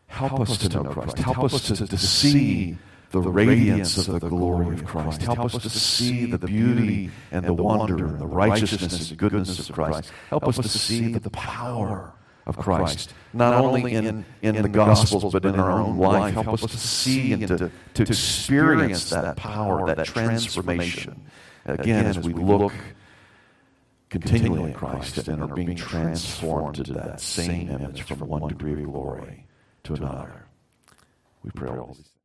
Help 0.07 0.39
us 0.39 0.57
to 0.57 0.69
know 0.69 0.83
Christ. 0.83 1.17
Help 1.17 1.43
us 1.43 1.67
to, 1.67 1.87
to 1.87 1.97
see 1.97 2.77
the 3.11 3.19
radiance 3.19 4.07
of 4.07 4.19
the 4.19 4.29
glory 4.29 4.75
of 4.75 4.85
Christ. 4.85 5.21
Help 5.21 5.39
us 5.39 5.61
to 5.61 5.69
see 5.69 6.25
the 6.25 6.37
beauty 6.37 7.09
and 7.31 7.45
the 7.45 7.53
wonder 7.53 8.05
and 8.05 8.19
the 8.19 8.27
righteousness 8.27 9.09
and 9.09 9.17
goodness 9.17 9.69
of 9.69 9.75
Christ. 9.75 10.11
Help 10.29 10.47
us 10.47 10.57
to 10.57 10.69
see 10.69 11.13
the 11.13 11.29
power 11.29 12.13
of 12.47 12.57
Christ, 12.57 13.13
not 13.33 13.53
only 13.53 13.93
in, 13.93 14.25
in 14.41 14.61
the 14.61 14.69
Gospels, 14.69 15.33
but 15.33 15.45
in 15.45 15.59
our 15.59 15.71
own 15.71 15.97
life. 15.97 16.33
Help 16.33 16.47
us 16.47 16.61
to 16.61 16.77
see 16.77 17.33
and 17.33 17.47
to, 17.47 17.71
to 17.93 18.03
experience 18.03 19.09
that 19.11 19.35
power, 19.35 19.85
that 19.93 20.05
transformation. 20.05 21.25
Again, 21.65 22.05
as 22.05 22.17
we 22.19 22.33
look 22.33 22.73
continually 24.09 24.71
at 24.71 24.77
Christ 24.77 25.27
and 25.27 25.43
are 25.43 25.53
being 25.53 25.75
transformed 25.75 26.79
into 26.79 26.93
that 26.93 27.19
same 27.19 27.69
image 27.69 28.03
from 28.03 28.19
one 28.19 28.47
degree 28.47 28.73
of 28.73 28.83
glory 28.85 29.45
to 29.83 29.95
another. 29.95 30.45
We 31.43 31.51
pray 31.51 31.69
all 31.69 31.93
these 31.93 32.16